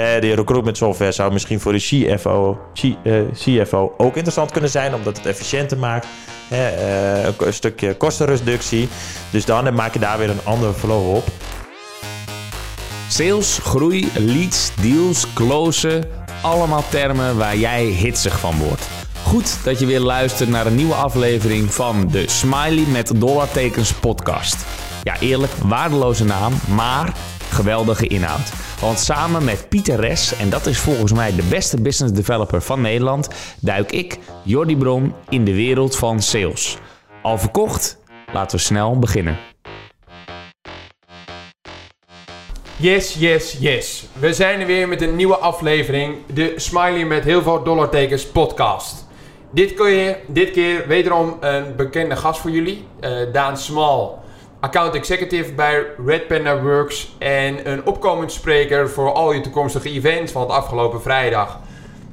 Uh, 0.00 0.20
die 0.20 0.34
recruitment 0.34 0.76
software 0.76 1.12
zou 1.12 1.32
misschien 1.32 1.60
voor 1.60 1.72
de 1.72 1.78
CFO, 1.78 2.58
CFO 3.32 3.94
ook 3.96 4.14
interessant 4.14 4.50
kunnen 4.50 4.70
zijn, 4.70 4.94
omdat 4.94 5.16
het 5.16 5.26
efficiënter 5.26 5.78
maakt. 5.78 6.06
Uh, 6.52 7.24
een 7.24 7.52
stukje 7.52 7.94
kostenreductie. 7.94 8.88
Dus 9.30 9.44
dan 9.44 9.74
maak 9.74 9.92
je 9.92 9.98
daar 9.98 10.18
weer 10.18 10.30
een 10.30 10.44
andere 10.44 10.72
flow 10.72 11.14
op. 11.14 11.24
Sales, 13.08 13.58
groei, 13.62 14.08
leads, 14.14 14.74
deals, 14.80 15.32
closen. 15.34 16.04
Allemaal 16.42 16.84
termen 16.88 17.36
waar 17.36 17.56
jij 17.56 17.84
hitsig 17.84 18.38
van 18.38 18.58
wordt. 18.58 18.88
Goed 19.22 19.64
dat 19.64 19.78
je 19.78 19.86
weer 19.86 20.00
luistert 20.00 20.48
naar 20.48 20.66
een 20.66 20.74
nieuwe 20.74 20.94
aflevering 20.94 21.74
van 21.74 22.08
de 22.08 22.28
Smiley 22.28 22.84
met 22.92 23.20
dollartekens 23.20 23.92
podcast. 23.92 24.56
Ja, 25.02 25.20
eerlijk, 25.20 25.52
waardeloze 25.52 26.24
naam, 26.24 26.52
maar 26.68 27.14
geweldige 27.48 28.06
inhoud. 28.06 28.52
Want 28.80 28.98
samen 28.98 29.44
met 29.44 29.68
Pieter 29.68 30.00
Res, 30.00 30.36
en 30.36 30.50
dat 30.50 30.66
is 30.66 30.78
volgens 30.78 31.12
mij 31.12 31.34
de 31.34 31.42
beste 31.42 31.80
business 31.80 32.14
developer 32.14 32.62
van 32.62 32.80
Nederland, 32.80 33.28
duik 33.60 33.92
ik, 33.92 34.18
Jordi 34.42 34.76
Bron, 34.76 35.14
in 35.28 35.44
de 35.44 35.54
wereld 35.54 35.96
van 35.96 36.22
sales. 36.22 36.78
Al 37.22 37.38
verkocht? 37.38 37.98
Laten 38.32 38.56
we 38.56 38.62
snel 38.62 38.98
beginnen. 38.98 39.38
Yes, 42.76 43.14
yes, 43.18 43.56
yes. 43.60 44.06
We 44.18 44.34
zijn 44.34 44.60
er 44.60 44.66
weer 44.66 44.88
met 44.88 45.02
een 45.02 45.16
nieuwe 45.16 45.36
aflevering. 45.36 46.16
De 46.34 46.52
Smiley 46.56 47.04
met 47.04 47.24
heel 47.24 47.42
veel 47.42 47.62
dollartekens 47.62 48.26
podcast. 48.26 49.06
Dit 49.50 49.74
keer, 49.74 50.18
dit 50.26 50.50
keer 50.50 50.88
wederom 50.88 51.36
een 51.40 51.76
bekende 51.76 52.16
gast 52.16 52.40
voor 52.40 52.50
jullie. 52.50 52.86
Uh, 53.00 53.32
Daan 53.32 53.56
Smal, 53.56 54.22
account 54.66 54.94
executive 54.94 55.52
bij 55.52 55.86
Red 56.06 56.26
Panda 56.26 56.62
Works. 56.62 57.14
En 57.18 57.70
een 57.72 57.86
opkomend 57.86 58.32
spreker 58.32 58.90
voor 58.90 59.12
al 59.12 59.32
je 59.32 59.40
toekomstige 59.40 59.90
events. 59.90 60.32
Want 60.32 60.50
afgelopen 60.50 61.02
vrijdag, 61.02 61.58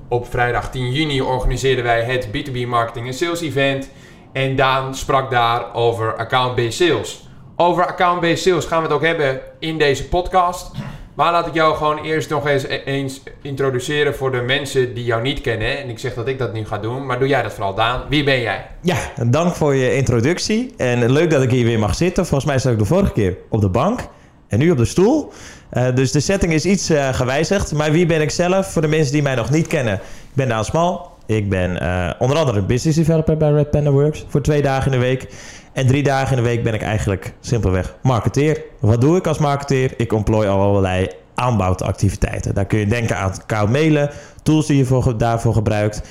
op 0.08 0.30
vrijdag 0.30 0.72
10 0.72 0.92
juni, 0.92 1.22
organiseerden 1.22 1.84
wij 1.84 2.02
het 2.04 2.28
B2B 2.28 2.68
Marketing 2.68 3.08
en 3.08 3.14
Sales 3.14 3.42
Event. 3.42 3.90
En 4.32 4.56
Daan 4.56 4.96
sprak 4.96 5.32
daar 5.32 5.74
over 5.74 6.16
account-based 6.16 6.74
sales. 6.74 7.28
Over 7.56 7.86
account-based 7.86 8.44
sales 8.44 8.66
gaan 8.66 8.82
we 8.82 8.88
het 8.88 8.96
ook 8.96 9.04
hebben 9.04 9.42
in 9.60 9.78
deze 9.78 10.08
podcast. 10.08 10.72
Maar 11.14 11.32
laat 11.32 11.48
ik 11.48 11.54
jou 11.54 11.76
gewoon 11.76 12.04
eerst 12.04 12.30
nog 12.30 12.48
eens, 12.48 12.64
e- 12.64 12.82
eens 12.86 13.22
introduceren 13.42 14.16
voor 14.16 14.32
de 14.32 14.42
mensen 14.42 14.94
die 14.94 15.04
jou 15.04 15.22
niet 15.22 15.42
kennen. 15.42 15.78
En 15.78 15.90
ik 15.90 16.00
zeg 16.00 16.14
dat 16.14 16.28
ik 16.28 16.38
dat 16.38 16.54
nu 16.54 16.66
ga 16.66 16.78
doen, 16.78 17.06
maar 17.06 17.20
doe 17.20 17.28
jij 17.28 17.44
dat 17.44 17.54
vooral, 17.54 17.76
Daan. 17.76 18.02
Wie 18.10 18.24
ben 18.24 18.42
jij? 18.42 18.66
Ja, 18.82 18.98
dank 19.26 19.56
voor 19.56 19.76
je 19.76 19.96
introductie. 19.96 20.74
En 20.78 21.12
leuk 21.12 21.30
dat 21.30 21.42
ik 21.44 21.52
hier 21.52 21.66
weer 21.66 21.80
mag 21.80 21.96
zitten. 21.96 22.26
Volgens 22.26 22.50
mij 22.50 22.60
zat 22.60 22.72
ik 22.72 22.78
de 22.78 22.86
vorige 22.86 23.12
keer 23.12 23.38
op 23.50 23.62
de 23.62 23.70
bank 23.70 24.00
en 24.48 24.60
nu 24.60 24.72
op 24.72 24.78
de 24.78 24.86
stoel. 24.86 25.32
Uh, 25.74 25.96
dus 25.96 26.12
de 26.12 26.20
setting 26.20 26.54
is 26.54 26.66
iets 26.66 26.92
uh, 26.92 27.14
gewijzigd. 27.14 27.74
Maar 27.74 27.92
wie 27.92 28.06
ben 28.06 28.22
ik 28.22 28.32
zelf? 28.32 28.72
Voor 28.72 28.82
de 28.82 28.88
mensen 28.88 29.14
die 29.14 29.22
mij 29.22 29.36
nog 29.36 29.50
niet 29.50 29.68
kennen. 29.68 29.94
Ik 29.94 30.34
ben 30.34 30.48
Daan 30.48 30.66
Smal. 30.66 31.12
Ik 31.26 31.50
ben 31.50 31.84
uh, 31.84 32.10
onder 32.20 32.38
andere 32.38 32.62
business 32.62 32.98
developer 32.98 33.38
bij 33.38 33.52
Red 33.52 33.72
Panda 33.72 33.92
Works 33.92 34.26
voor 34.28 34.42
twee 34.42 34.62
dagen 34.62 34.92
in 34.92 35.00
de 35.00 35.06
week. 35.06 35.28
En 35.74 35.88
drie 35.88 36.04
dagen 36.04 36.38
in 36.38 36.44
de 36.44 36.50
week 36.50 36.64
ben 36.64 36.74
ik 36.74 36.82
eigenlijk 36.82 37.34
simpelweg 37.40 37.96
marketeer. 38.02 38.64
Wat 38.80 39.02
doe 39.02 39.18
ik 39.18 39.28
als 39.28 39.38
marketeer? 39.38 39.94
Ik 39.98 40.14
ontplooi 40.14 40.48
allerlei 40.48 41.08
aanbouwactiviteiten. 41.36 42.54
Daar 42.54 42.66
kun 42.66 42.80
je 42.80 42.88
denken 42.88 43.18
aan 43.18 43.34
koud 43.46 43.70
mailen, 43.70 44.10
tools 44.44 44.66
die 44.66 44.78
je 44.78 44.86
voor, 44.86 45.18
daarvoor 45.18 45.54
gebruikt. 45.54 46.02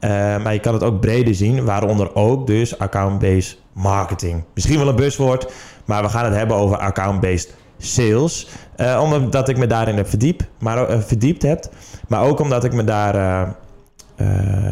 Uh, 0.00 0.10
maar 0.42 0.52
je 0.52 0.60
kan 0.60 0.74
het 0.74 0.82
ook 0.82 1.00
breder 1.00 1.34
zien, 1.34 1.64
waaronder 1.64 2.14
ook 2.14 2.46
dus 2.46 2.78
account-based 2.78 3.58
marketing. 3.72 4.44
Misschien 4.54 4.78
wel 4.78 4.88
een 4.88 4.96
buswoord, 4.96 5.52
maar 5.84 6.02
we 6.02 6.08
gaan 6.08 6.24
het 6.24 6.34
hebben 6.34 6.56
over 6.56 6.76
account-based 6.76 7.54
sales. 7.78 8.48
Uh, 8.76 9.00
omdat 9.02 9.48
ik 9.48 9.56
me 9.56 9.66
daarin 9.66 9.96
heb 9.96 10.08
verdiep, 10.08 10.42
maar, 10.58 11.02
verdiept 11.02 11.42
heb. 11.42 11.64
Maar 12.08 12.22
ook 12.22 12.40
omdat 12.40 12.64
ik 12.64 12.72
me 12.72 12.84
daar 12.84 13.54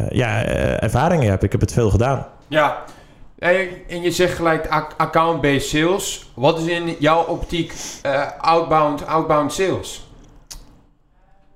ja, 0.09 0.43
ervaringen 0.79 1.29
heb. 1.29 1.43
Ik 1.43 1.51
heb 1.51 1.61
het 1.61 1.73
veel 1.73 1.89
gedaan. 1.89 2.25
Ja, 2.47 2.83
en 3.87 4.01
je 4.01 4.11
zegt 4.11 4.35
gelijk 4.35 4.67
account-based 4.97 5.69
sales. 5.69 6.31
Wat 6.33 6.59
is 6.59 6.65
in 6.65 6.95
jouw 6.99 7.23
optiek 7.23 7.73
uh, 8.05 8.27
outbound, 8.41 9.07
outbound 9.07 9.53
sales? 9.53 10.07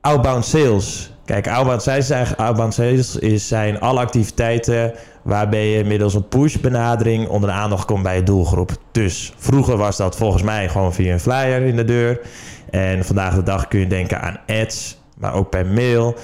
Outbound 0.01 0.45
sales. 0.45 1.11
Kijk, 1.25 1.47
outbound 1.47 1.81
sales, 1.81 2.37
outbound 2.37 2.73
sales 2.73 3.15
is, 3.15 3.47
zijn 3.47 3.79
alle 3.79 3.99
activiteiten 3.99 4.93
waarbij 5.21 5.67
je 5.67 5.83
middels 5.83 6.13
een 6.13 6.27
push-benadering 6.27 7.27
onder 7.27 7.49
de 7.49 7.55
aandacht 7.55 7.85
komt 7.85 8.03
bij 8.03 8.15
je 8.15 8.23
doelgroep. 8.23 8.71
Dus 8.91 9.33
vroeger 9.37 9.77
was 9.77 9.97
dat 9.97 10.15
volgens 10.15 10.43
mij 10.43 10.69
gewoon 10.69 10.93
via 10.93 11.13
een 11.13 11.19
flyer 11.19 11.61
in 11.61 11.75
de 11.75 11.85
deur. 11.85 12.21
En 12.69 13.05
vandaag 13.05 13.35
de 13.35 13.43
dag 13.43 13.67
kun 13.67 13.79
je 13.79 13.87
denken 13.87 14.21
aan 14.21 14.39
ads, 14.47 14.97
maar 15.17 15.33
ook 15.33 15.49
per 15.49 15.65
mail. 15.65 16.15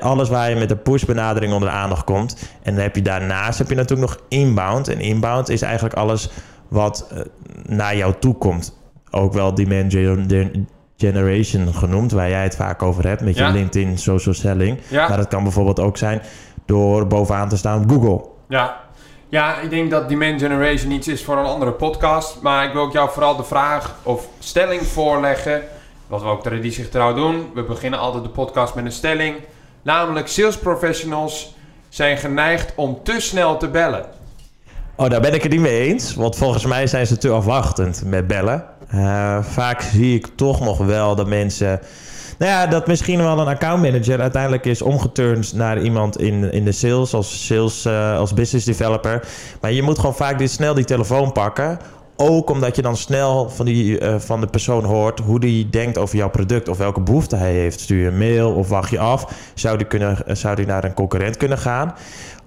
alles 0.00 0.28
waar 0.28 0.50
je 0.50 0.56
met 0.56 0.70
een 0.70 0.82
push-benadering 0.82 1.52
onder 1.52 1.68
de 1.68 1.74
aandacht 1.74 2.04
komt. 2.04 2.50
En 2.62 2.74
dan 2.74 2.82
heb 2.82 2.96
je 2.96 3.02
daarnaast 3.02 3.58
heb 3.58 3.68
je 3.68 3.74
natuurlijk 3.74 4.10
nog 4.10 4.20
inbound. 4.28 4.88
En 4.88 5.00
inbound 5.00 5.48
is 5.48 5.62
eigenlijk 5.62 5.94
alles 5.94 6.30
wat 6.68 7.10
uh, 7.12 7.20
naar 7.62 7.96
jou 7.96 8.14
toe 8.20 8.34
komt. 8.34 8.78
Ook 9.10 9.32
wel 9.32 9.54
demand 9.54 9.92
generation 10.96 11.74
genoemd, 11.74 12.12
waar 12.12 12.28
jij 12.28 12.42
het 12.42 12.56
vaak 12.56 12.82
over 12.82 13.06
hebt 13.06 13.20
met 13.20 13.36
je 13.36 13.44
LinkedIn 13.44 13.98
social 13.98 14.34
selling. 14.34 14.78
Ja. 14.88 15.08
Maar 15.08 15.16
dat 15.16 15.28
kan 15.28 15.42
bijvoorbeeld 15.42 15.80
ook 15.80 15.96
zijn 15.96 16.22
door 16.64 17.06
bovenaan 17.06 17.48
te 17.48 17.56
staan 17.56 17.82
op 17.82 17.90
Google. 17.90 18.28
Ja. 18.48 18.88
Ja, 19.28 19.60
ik 19.60 19.70
denk 19.70 19.90
dat 19.90 20.08
demand 20.08 20.40
generation 20.40 20.90
iets 20.90 21.08
is 21.08 21.24
voor 21.24 21.36
een 21.36 21.44
andere 21.44 21.72
podcast. 21.72 22.42
Maar 22.42 22.64
ik 22.64 22.72
wil 22.72 22.82
ook 22.82 22.92
jou 22.92 23.10
vooral 23.10 23.36
de 23.36 23.44
vraag 23.44 23.96
of 24.02 24.28
stelling 24.38 24.82
voorleggen 24.82 25.62
wat 26.10 26.22
we 26.22 26.28
ook 26.28 26.42
traditiegetrouw 26.42 27.14
doen. 27.14 27.50
We 27.54 27.62
beginnen 27.62 27.98
altijd 27.98 28.22
de 28.22 28.30
podcast 28.30 28.74
met 28.74 28.84
een 28.84 28.92
stelling. 28.92 29.36
Namelijk, 29.82 30.28
sales 30.28 30.58
professionals 30.58 31.54
zijn 31.88 32.16
geneigd 32.16 32.72
om 32.74 32.98
te 33.02 33.20
snel 33.20 33.56
te 33.56 33.68
bellen. 33.68 34.06
Oh, 34.96 35.10
daar 35.10 35.20
ben 35.20 35.34
ik 35.34 35.42
het 35.42 35.52
niet 35.52 35.60
mee 35.60 35.80
eens. 35.80 36.14
Want 36.14 36.36
volgens 36.36 36.66
mij 36.66 36.86
zijn 36.86 37.06
ze 37.06 37.18
te 37.18 37.30
afwachtend 37.30 38.02
met 38.04 38.26
bellen. 38.26 38.64
Uh, 38.94 39.42
vaak 39.42 39.80
zie 39.80 40.14
ik 40.14 40.26
toch 40.36 40.60
nog 40.60 40.78
wel 40.78 41.14
dat 41.14 41.26
mensen... 41.26 41.80
Nou 42.38 42.52
ja, 42.52 42.66
dat 42.66 42.86
misschien 42.86 43.22
wel 43.22 43.38
een 43.38 43.46
accountmanager 43.46 44.20
uiteindelijk 44.20 44.64
is 44.64 44.82
omgeturnd 44.82 45.52
naar 45.52 45.82
iemand 45.82 46.20
in, 46.20 46.52
in 46.52 46.64
de 46.64 46.72
sales, 46.72 47.14
als 47.14 47.46
sales, 47.46 47.86
uh, 47.86 48.18
als 48.18 48.34
business 48.34 48.66
developer. 48.66 49.28
Maar 49.60 49.72
je 49.72 49.82
moet 49.82 49.98
gewoon 49.98 50.14
vaak 50.14 50.38
dit, 50.38 50.50
snel 50.50 50.74
die 50.74 50.84
telefoon 50.84 51.32
pakken 51.32 51.78
ook 52.20 52.50
omdat 52.50 52.76
je 52.76 52.82
dan 52.82 52.96
snel 52.96 53.48
van, 53.48 53.66
die, 53.66 54.00
uh, 54.00 54.14
van 54.18 54.40
de 54.40 54.46
persoon 54.46 54.84
hoort 54.84 55.20
hoe 55.20 55.40
die 55.40 55.70
denkt 55.70 55.98
over 55.98 56.16
jouw 56.16 56.30
product 56.30 56.68
of 56.68 56.78
welke 56.78 57.00
behoefte 57.00 57.36
hij 57.36 57.52
heeft. 57.52 57.80
Stuur 57.80 58.00
je 58.02 58.06
een 58.06 58.18
mail 58.18 58.52
of 58.52 58.68
wacht 58.68 58.90
je 58.90 58.98
af? 58.98 59.50
Zou 59.54 59.76
die, 59.76 59.86
kunnen, 59.86 60.26
eh, 60.26 60.34
zou 60.34 60.56
die 60.56 60.66
naar 60.66 60.84
een 60.84 60.94
concurrent 60.94 61.36
kunnen 61.36 61.58
gaan? 61.58 61.94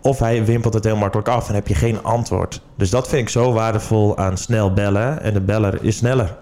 Of 0.02 0.20
hij 0.20 0.46
wimpelt 0.46 0.74
het 0.74 0.84
heel 0.84 0.96
makkelijk 0.96 1.28
af 1.28 1.50
en 1.50 1.56
heb 1.56 1.68
je 1.68 1.76
geen 1.76 2.04
antwoord. 2.04 2.62
Dus 2.76 2.90
dat 2.90 3.08
vind 3.08 3.22
ik 3.22 3.30
zo 3.30 3.54
waardevol 3.54 4.18
aan 4.18 4.38
snel 4.38 4.74
bellen. 4.74 5.22
En 5.22 5.34
de 5.34 5.42
beller 5.42 5.84
is 5.84 5.98
sneller. 5.98 6.36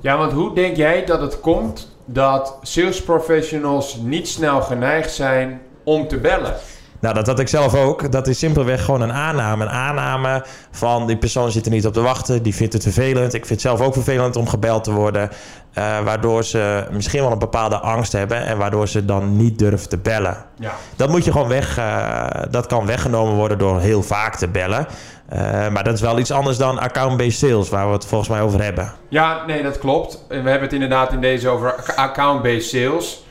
Ja, 0.00 0.18
want 0.18 0.32
hoe 0.32 0.54
denk 0.54 0.76
jij 0.76 1.04
dat 1.04 1.20
het 1.20 1.40
komt 1.40 1.96
dat 2.04 2.58
sales 2.62 3.02
professionals 3.02 3.96
niet 4.02 4.28
snel 4.28 4.62
geneigd 4.62 5.12
zijn 5.12 5.60
om 5.84 6.08
te 6.08 6.18
bellen? 6.18 6.54
Nou, 7.00 7.14
dat 7.14 7.26
had 7.26 7.38
ik 7.38 7.48
zelf 7.48 7.74
ook. 7.74 8.12
Dat 8.12 8.26
is 8.26 8.38
simpelweg 8.38 8.84
gewoon 8.84 9.00
een 9.00 9.12
aanname. 9.12 9.64
Een 9.64 9.70
aanname 9.70 10.44
van 10.70 11.06
die 11.06 11.16
persoon 11.16 11.50
zit 11.50 11.66
er 11.66 11.72
niet 11.72 11.86
op 11.86 11.92
te 11.92 12.00
wachten. 12.00 12.42
Die 12.42 12.54
vindt 12.54 12.72
het 12.72 12.82
vervelend. 12.82 13.34
Ik 13.34 13.46
vind 13.46 13.48
het 13.48 13.60
zelf 13.60 13.80
ook 13.80 13.92
vervelend 13.92 14.36
om 14.36 14.48
gebeld 14.48 14.84
te 14.84 14.92
worden. 14.92 15.30
Uh, 15.78 15.98
waardoor 16.00 16.44
ze 16.44 16.86
misschien 16.90 17.22
wel 17.22 17.32
een 17.32 17.38
bepaalde 17.38 17.78
angst 17.78 18.12
hebben. 18.12 18.46
En 18.46 18.58
waardoor 18.58 18.88
ze 18.88 19.04
dan 19.04 19.36
niet 19.36 19.58
durven 19.58 19.88
te 19.88 19.98
bellen. 19.98 20.36
Ja. 20.58 20.72
Dat 20.96 21.08
moet 21.08 21.24
je 21.24 21.32
gewoon 21.32 21.48
weg. 21.48 21.78
Uh, 21.78 22.26
dat 22.50 22.66
kan 22.66 22.86
weggenomen 22.86 23.34
worden 23.34 23.58
door 23.58 23.80
heel 23.80 24.02
vaak 24.02 24.36
te 24.36 24.48
bellen. 24.48 24.86
Uh, 25.32 25.38
maar 25.68 25.84
dat 25.84 25.94
is 25.94 26.00
wel 26.00 26.18
iets 26.18 26.30
anders 26.30 26.56
dan 26.56 26.78
account-based 26.78 27.38
sales, 27.38 27.68
waar 27.68 27.86
we 27.86 27.92
het 27.92 28.06
volgens 28.06 28.30
mij 28.30 28.40
over 28.40 28.62
hebben. 28.62 28.92
Ja, 29.08 29.44
nee, 29.46 29.62
dat 29.62 29.78
klopt. 29.78 30.24
We 30.28 30.34
hebben 30.34 30.60
het 30.60 30.72
inderdaad 30.72 31.12
in 31.12 31.20
deze 31.20 31.48
over 31.48 31.94
account-based 31.96 32.68
sales. 32.68 33.24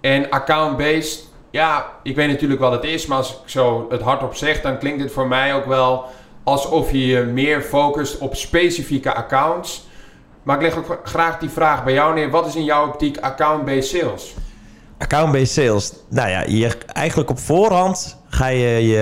En 0.00 0.30
account-based 0.30 1.24
ja, 1.50 1.86
ik 2.02 2.16
weet 2.16 2.28
natuurlijk 2.28 2.60
wat 2.60 2.72
het 2.72 2.84
is, 2.84 3.06
maar 3.06 3.18
als 3.18 3.30
ik 3.30 3.48
zo 3.48 3.86
het 3.90 4.00
hardop 4.00 4.34
zeg, 4.34 4.60
dan 4.60 4.78
klinkt 4.78 5.02
het 5.02 5.12
voor 5.12 5.28
mij 5.28 5.54
ook 5.54 5.66
wel 5.66 6.04
alsof 6.42 6.90
je 6.90 7.06
je 7.06 7.22
meer 7.22 7.62
focust 7.62 8.18
op 8.18 8.34
specifieke 8.34 9.14
accounts. 9.14 9.86
Maar 10.42 10.56
ik 10.56 10.62
leg 10.62 10.76
ook 10.76 11.00
graag 11.04 11.38
die 11.38 11.48
vraag 11.48 11.84
bij 11.84 11.92
jou 11.92 12.14
neer. 12.14 12.30
Wat 12.30 12.46
is 12.46 12.56
in 12.56 12.64
jouw 12.64 12.86
optiek 12.86 13.18
account-based 13.18 14.00
sales? 14.00 14.34
Account-based 14.98 15.50
sales. 15.50 15.92
Nou 16.08 16.28
ja, 16.28 16.44
je, 16.46 16.78
eigenlijk 16.92 17.30
op 17.30 17.38
voorhand 17.38 18.18
ga 18.28 18.46
je, 18.46 18.86
je, 18.86 18.96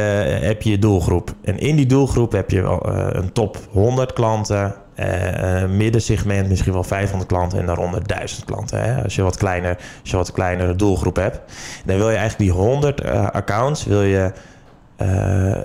heb 0.44 0.62
je 0.62 0.70
je 0.70 0.78
doelgroep. 0.78 1.30
En 1.42 1.58
in 1.58 1.76
die 1.76 1.86
doelgroep 1.86 2.32
heb 2.32 2.50
je 2.50 2.60
uh, 2.60 2.78
een 3.10 3.32
top 3.32 3.58
100 3.70 4.12
klanten, 4.12 4.74
uh, 5.00 5.64
middensegment 5.64 6.48
misschien 6.48 6.72
wel 6.72 6.84
500 6.84 7.30
klanten 7.30 7.58
en 7.58 7.66
daaronder 7.66 8.06
1000 8.06 8.44
klanten. 8.44 8.82
Hè? 8.82 9.02
Als 9.02 9.14
je 9.14 9.22
wat 9.22 9.36
kleiner, 9.36 9.76
als 10.00 10.10
je 10.10 10.16
wat 10.16 10.32
kleinere 10.32 10.74
doelgroep 10.74 11.16
hebt. 11.16 11.40
Dan 11.84 11.96
wil 11.96 12.10
je 12.10 12.16
eigenlijk 12.16 12.50
die 12.50 12.60
100 12.60 13.04
uh, 13.04 13.26
accounts 13.26 13.84
wil 13.84 14.02
je 14.02 14.32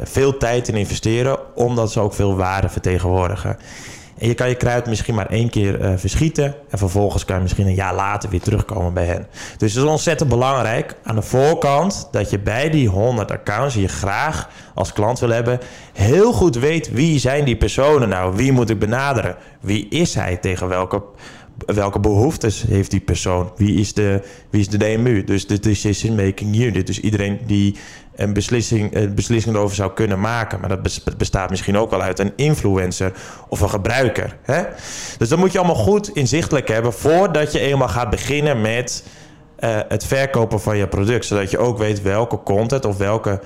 veel 0.04 0.38
tijd 0.38 0.68
in 0.68 0.76
investeren, 0.76 1.56
omdat 1.56 1.92
ze 1.92 2.00
ook 2.00 2.14
veel 2.14 2.36
waarde 2.36 2.70
vertegenwoordigen. 2.70 3.58
En 4.20 4.28
je 4.28 4.34
kan 4.34 4.50
je 4.50 4.56
kruid 4.56 4.86
misschien 4.86 5.16
maar 5.16 5.30
één 5.30 5.50
keer 5.50 5.82
uh, 5.82 5.94
verschieten. 5.96 6.56
En 6.70 6.78
vervolgens 6.78 7.26
kan 7.26 7.36
je 7.36 7.42
misschien 7.42 7.68
een 7.68 7.74
jaar 7.74 7.96
later 7.96 8.30
weer 8.30 8.42
terugkomen 8.42 8.94
bij 8.94 9.06
hen. 9.06 9.28
Dus 9.58 9.74
het 9.74 9.84
is 9.84 9.90
ontzettend 9.90 10.30
belangrijk 10.30 10.96
aan 11.04 11.16
de 11.16 11.22
voorkant 11.22 12.08
dat 12.12 12.30
je 12.30 12.40
bij 12.40 12.70
die 12.70 12.88
100 12.88 13.32
accounts 13.32 13.74
die 13.74 13.84
je 13.84 13.90
graag 13.90 14.50
als 14.74 14.94
klant 14.94 15.20
wil 15.20 15.30
hebben, 15.30 15.60
heel 15.94 16.34
goed 16.34 16.56
weet 16.56 16.92
wie 16.92 17.20
zijn 17.20 17.46
die 17.46 17.58
personen 17.58 18.10
nou? 18.10 18.36
Wie 18.36 18.52
moet 18.52 18.70
ik 18.70 18.80
benaderen? 18.80 19.36
Wie 19.62 19.88
is 19.90 20.16
hij 20.16 20.38
tegen 20.38 20.68
welke 20.68 21.04
welke 21.66 22.00
behoeftes 22.00 22.64
heeft 22.68 22.92
die 22.92 23.00
persoon? 23.00 23.52
Wie 23.56 23.80
is 23.80 23.94
de, 23.94 24.22
wie 24.50 24.62
is 24.62 24.70
de 24.70 24.78
DMU? 24.78 25.24
Dus 25.24 25.48
de 25.48 25.60
Decision 25.60 26.16
Making 26.16 26.56
Unit. 26.56 26.88
Dus 26.88 27.00
iedereen 27.00 27.40
die 27.46 27.76
een 28.16 28.34
beslissing, 28.34 28.96
een 28.96 29.16
beslissing 29.16 29.56
erover 29.56 29.76
zou 29.76 29.94
kunnen 29.94 30.20
maken. 30.20 30.60
Maar 30.60 30.70
dat 30.70 31.18
bestaat 31.18 31.50
misschien 31.50 31.78
ook 31.78 31.90
wel 31.90 32.02
uit 32.02 32.20
een 32.20 32.34
influencer 32.36 33.14
of 33.50 33.62
een 33.62 33.70
gebruiker. 33.70 34.38
Hè? 34.42 34.64
Dus 35.18 35.30
dat 35.30 35.40
moet 35.40 35.52
je 35.52 35.58
allemaal 35.58 35.76
goed 35.76 36.10
inzichtelijk 36.10 36.68
hebben 36.68 36.94
voordat 36.94 37.52
je 37.52 37.60
eenmaal 37.60 37.88
gaat 37.88 38.10
beginnen 38.10 38.62
met 38.62 39.04
uh, 39.60 39.80
het 39.88 40.06
verkopen 40.06 40.62
van 40.62 40.78
je 40.78 40.88
product. 40.88 41.26
Zodat 41.26 41.52
je 41.52 41.58
ook 41.58 41.78
weet 41.78 42.02
welke 42.02 42.44
content 42.44 42.86
of 42.86 42.98
welke 42.98 43.42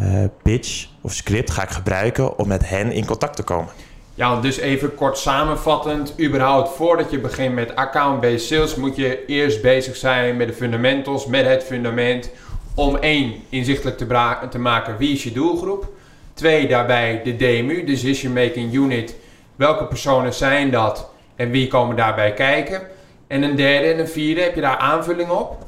uh, 0.00 0.24
pitch 0.42 0.86
of 1.00 1.12
script 1.12 1.50
ga 1.50 1.62
ik 1.62 1.70
gebruiken 1.70 2.38
om 2.38 2.48
met 2.48 2.68
hen 2.68 2.92
in 2.92 3.04
contact 3.04 3.36
te 3.36 3.42
komen. 3.42 3.72
Ja, 4.16 4.40
dus 4.40 4.56
even 4.56 4.94
kort 4.94 5.18
samenvattend. 5.18 6.20
Überhaupt 6.20 6.76
voordat 6.76 7.10
je 7.10 7.18
begint 7.18 7.54
met 7.54 7.76
account-based 7.76 8.46
sales 8.46 8.74
moet 8.74 8.96
je 8.96 9.24
eerst 9.26 9.62
bezig 9.62 9.96
zijn 9.96 10.36
met 10.36 10.48
de 10.48 10.54
fundamentals, 10.54 11.26
met 11.26 11.46
het 11.46 11.64
fundament. 11.64 12.30
Om 12.74 12.96
één, 12.96 13.34
inzichtelijk 13.48 13.96
te, 13.96 14.06
te 14.50 14.58
maken 14.58 14.96
wie 14.96 15.12
is 15.12 15.22
je 15.22 15.32
doelgroep. 15.32 15.88
Twee, 16.34 16.66
daarbij 16.66 17.20
de 17.24 17.36
DMU, 17.36 17.84
Decision 17.84 18.32
Making 18.32 18.74
Unit. 18.74 19.16
Welke 19.56 19.84
personen 19.84 20.34
zijn 20.34 20.70
dat 20.70 21.10
en 21.36 21.50
wie 21.50 21.68
komen 21.68 21.96
daarbij 21.96 22.32
kijken? 22.32 22.82
En 23.26 23.42
een 23.42 23.56
derde 23.56 23.86
en 23.86 23.98
een 23.98 24.08
vierde, 24.08 24.40
heb 24.40 24.54
je 24.54 24.60
daar 24.60 24.76
aanvulling 24.76 25.30
op? 25.30 25.63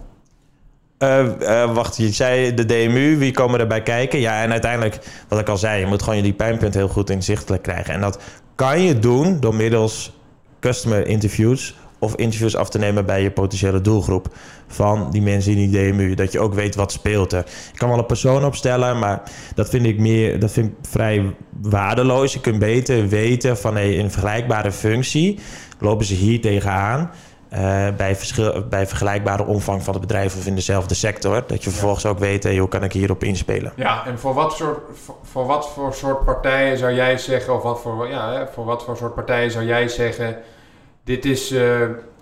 Uh, 0.99 1.27
uh, 1.41 1.75
wacht, 1.75 1.97
je 1.97 2.13
zei 2.13 2.55
de 2.55 2.65
DMU, 2.65 3.17
wie 3.17 3.33
komen 3.33 3.61
erbij 3.61 3.83
kijken? 3.83 4.19
Ja, 4.19 4.43
en 4.43 4.51
uiteindelijk, 4.51 4.99
wat 5.29 5.39
ik 5.39 5.49
al 5.49 5.57
zei, 5.57 5.81
je 5.81 5.87
moet 5.87 6.03
gewoon 6.03 6.23
die 6.23 6.33
pijnpunt 6.33 6.75
heel 6.75 6.89
goed 6.89 7.11
inzichtelijk 7.11 7.63
krijgen. 7.63 7.95
En 7.95 8.01
dat 8.01 8.19
kan 8.55 8.81
je 8.81 8.99
doen 8.99 9.41
door 9.41 9.55
middels 9.55 10.13
customer 10.61 11.07
interviews 11.07 11.77
of 11.99 12.15
interviews 12.15 12.57
af 12.57 12.69
te 12.69 12.79
nemen 12.79 13.07
bij 13.07 13.23
je 13.23 13.31
potentiële 13.31 13.81
doelgroep 13.81 14.29
van 14.67 15.11
die 15.11 15.23
mensen 15.23 15.53
in 15.53 15.71
die 15.71 15.93
DMU. 15.93 16.15
Dat 16.15 16.33
je 16.33 16.41
ook 16.41 16.55
weet 16.55 16.75
wat 16.75 16.93
speelt 16.93 17.33
er. 17.33 17.45
Je 17.73 17.79
kan 17.79 17.89
wel 17.89 17.99
een 17.99 18.07
persoon 18.07 18.45
opstellen, 18.45 18.99
maar 18.99 19.23
dat 19.55 19.69
vind 19.69 19.87
ik 19.87 19.99
meer, 19.99 20.41
dat 20.41 20.53
vind 20.53 20.67
ik 20.67 20.75
vrij 20.91 21.35
waardeloos. 21.61 22.33
Je 22.33 22.41
kunt 22.41 22.59
beter 22.59 23.09
weten 23.09 23.59
van 23.59 23.75
hey, 23.75 23.99
een 23.99 24.11
vergelijkbare 24.11 24.73
functie 24.73 25.39
lopen 25.79 26.07
ze 26.07 26.15
hier 26.15 26.41
tegenaan. 26.41 27.11
Uh, 27.57 27.87
bij, 27.97 28.17
verschil, 28.17 28.65
bij 28.69 28.87
vergelijkbare 28.87 29.45
omvang 29.45 29.83
van 29.83 29.93
het 29.93 30.03
bedrijf 30.03 30.37
of 30.37 30.47
in 30.47 30.55
dezelfde 30.55 30.95
sector. 30.95 31.45
Dat 31.47 31.65
je 31.65 31.71
vervolgens 31.71 32.07
ook 32.07 32.19
weet, 32.19 32.43
hey, 32.43 32.59
hoe 32.59 32.69
kan 32.69 32.85
ik 32.85 32.93
hierop 32.93 33.25
inspelen. 33.25 33.73
Ja, 33.77 34.07
en 34.07 34.19
voor 34.19 34.35
wat, 34.35 34.57
soort, 34.57 34.79
voor, 34.93 35.15
voor, 35.23 35.47
wat 35.47 35.69
voor 35.69 35.95
soort 35.95 36.25
partijen 36.25 36.79
zou 36.79 36.95
jij 36.95 37.19
zeggen, 37.19 37.55
of 37.55 37.63
wat 37.63 37.81
voor, 37.81 38.09
ja, 38.09 38.49
voor 38.53 38.65
wat 38.65 38.85
voor 38.85 38.97
soort 38.97 39.15
partijen 39.15 39.51
zou 39.51 39.65
jij 39.65 39.89
zeggen, 39.89 40.37
dit 41.05 41.25
is 41.25 41.53
uh, 41.53 41.81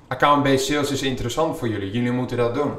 account-based 0.08 0.60
sales 0.60 0.90
is 0.90 1.02
interessant 1.02 1.58
voor 1.58 1.68
jullie, 1.68 1.90
jullie 1.90 2.12
moeten 2.12 2.36
dat 2.36 2.54
doen? 2.54 2.72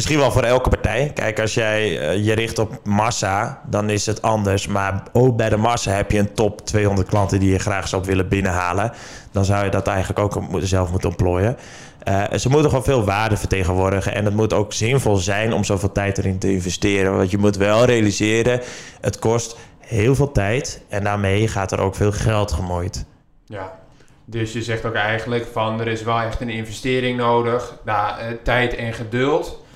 Misschien 0.00 0.20
wel 0.20 0.32
voor 0.32 0.42
elke 0.42 0.68
partij. 0.68 1.10
Kijk, 1.14 1.40
als 1.40 1.54
jij 1.54 2.14
uh, 2.16 2.24
je 2.24 2.32
richt 2.32 2.58
op 2.58 2.80
massa, 2.84 3.62
dan 3.66 3.90
is 3.90 4.06
het 4.06 4.22
anders. 4.22 4.66
Maar 4.66 5.02
ook 5.12 5.36
bij 5.36 5.48
de 5.48 5.56
massa 5.56 5.90
heb 5.90 6.10
je 6.10 6.18
een 6.18 6.34
top 6.34 6.66
200 6.66 7.08
klanten 7.08 7.40
die 7.40 7.50
je 7.50 7.58
graag 7.58 7.88
zou 7.88 8.04
willen 8.04 8.28
binnenhalen. 8.28 8.92
Dan 9.32 9.44
zou 9.44 9.64
je 9.64 9.70
dat 9.70 9.86
eigenlijk 9.86 10.18
ook 10.18 10.42
zelf 10.58 10.90
moeten 10.90 11.08
ontplooien. 11.08 11.56
Uh, 12.08 12.24
ze 12.32 12.48
moeten 12.48 12.68
gewoon 12.68 12.84
veel 12.84 13.04
waarde 13.04 13.36
vertegenwoordigen. 13.36 14.14
En 14.14 14.24
het 14.24 14.34
moet 14.34 14.52
ook 14.52 14.72
zinvol 14.72 15.16
zijn 15.16 15.52
om 15.52 15.64
zoveel 15.64 15.92
tijd 15.92 16.18
erin 16.18 16.38
te 16.38 16.52
investeren. 16.52 17.16
Want 17.16 17.30
je 17.30 17.38
moet 17.38 17.56
wel 17.56 17.84
realiseren, 17.84 18.60
het 19.00 19.18
kost 19.18 19.56
heel 19.78 20.14
veel 20.14 20.32
tijd. 20.32 20.82
En 20.88 21.04
daarmee 21.04 21.48
gaat 21.48 21.72
er 21.72 21.80
ook 21.80 21.94
veel 21.94 22.12
geld 22.12 22.52
gemoeid. 22.52 23.04
Ja, 23.44 23.72
dus 24.24 24.52
je 24.52 24.62
zegt 24.62 24.84
ook 24.84 24.94
eigenlijk 24.94 25.46
van 25.52 25.80
er 25.80 25.88
is 25.88 26.02
wel 26.02 26.20
echt 26.20 26.40
een 26.40 26.50
investering 26.50 27.18
nodig. 27.18 27.78
Nou, 27.84 28.36
tijd 28.42 28.74
en 28.74 28.92
geduld. 28.92 29.68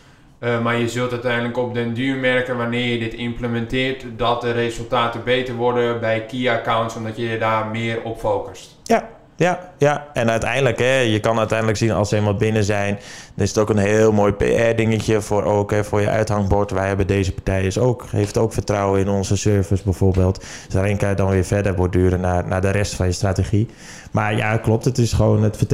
Uh, 0.45 0.63
maar 0.63 0.77
je 0.77 0.89
zult 0.89 1.13
uiteindelijk 1.13 1.57
op 1.57 1.75
den 1.75 1.95
duur 1.95 2.17
merken 2.17 2.57
wanneer 2.57 2.93
je 2.93 2.99
dit 2.99 3.15
implementeert 3.15 4.05
dat 4.17 4.41
de 4.41 4.51
resultaten 4.51 5.25
beter 5.25 5.55
worden 5.55 6.01
bij 6.01 6.25
key 6.25 6.51
accounts 6.51 6.97
omdat 6.97 7.17
je 7.17 7.29
je 7.29 7.39
daar 7.39 7.67
meer 7.67 8.03
op 8.03 8.19
focust. 8.19 8.77
Ja, 8.83 9.09
ja, 9.37 9.73
ja. 9.79 10.07
En 10.13 10.31
uiteindelijk, 10.31 10.79
hè, 10.79 10.99
je 10.99 11.21
kan 11.21 11.39
uiteindelijk 11.39 11.79
zien 11.79 11.91
als 11.91 12.09
ze 12.09 12.17
eenmaal 12.17 12.37
binnen 12.37 12.65
zijn, 12.65 12.99
dan 13.35 13.45
is 13.45 13.49
het 13.49 13.59
ook 13.59 13.69
een 13.69 13.79
heel 13.79 14.13
mooi 14.13 14.33
PR-dingetje 14.33 15.21
voor, 15.21 15.45
ook, 15.45 15.71
hè, 15.71 15.85
voor 15.85 16.01
je 16.01 16.09
uithangbord. 16.09 16.71
Wij 16.71 16.87
hebben 16.87 17.07
deze 17.07 17.33
partij 17.33 17.63
is 17.63 17.79
ook, 17.79 18.05
heeft 18.11 18.39
ook 18.39 18.53
vertrouwen 18.53 19.01
in 19.01 19.09
onze 19.09 19.37
service 19.37 19.85
bijvoorbeeld. 19.85 20.41
Dus 20.41 20.75
daarin 20.75 20.97
kan 20.97 21.09
je 21.09 21.15
dan 21.15 21.31
weer 21.31 21.45
verder 21.45 21.75
borduren 21.75 22.21
naar, 22.21 22.49
naar 22.49 22.61
de 22.61 22.71
rest 22.71 22.95
van 22.95 23.07
je 23.07 23.13
strategie. 23.13 23.69
Maar 24.11 24.37
ja, 24.37 24.57
klopt. 24.57 24.85
Het 24.85 24.99
is 24.99 25.13
gewoon 25.13 25.43
het 25.43 25.67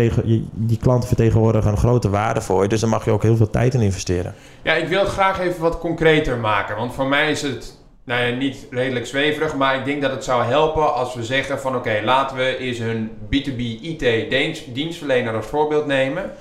die 0.53 0.79
klanten 0.81 1.09
vertegenwoordigen 1.09 1.71
een 1.71 1.77
grote 1.77 2.11
waarde 2.11 2.41
voor 2.41 2.63
je. 2.63 2.69
Dus 2.69 2.81
daar 2.81 2.91
mag 2.91 3.05
je 3.05 3.11
ook 3.11 3.23
heel 3.23 3.37
veel 3.37 3.51
tijd 3.51 3.75
in 3.75 3.81
investeren. 3.81 4.35
Ja, 4.63 4.75
ik 4.75 4.89
wil 4.89 5.01
het 5.01 5.09
graag 5.09 5.41
even 5.41 5.61
wat 5.61 5.79
concreter 5.79 6.39
maken. 6.39 6.77
Want 6.77 6.95
voor 6.95 7.07
mij 7.07 7.31
is 7.31 7.43
het 7.43 7.79
nou 8.05 8.25
ja, 8.25 8.35
niet 8.35 8.67
redelijk 8.71 9.07
zweverig, 9.07 9.55
maar 9.55 9.77
ik 9.77 9.85
denk 9.85 10.03
dat 10.03 10.11
het 10.11 10.25
zou 10.25 10.45
helpen 10.45 10.95
als 10.95 11.15
we 11.15 11.25
zeggen 11.25 11.61
van 11.61 11.77
oké, 11.77 12.01
laten 12.05 12.37
we 12.37 12.57
eens 12.57 12.79
een 12.79 13.11
B2B 13.25 13.59
IT 13.81 14.75
dienstverlener 14.75 15.35
als 15.35 15.47
voorbeeld 15.47 15.87
nemen. 15.87 16.33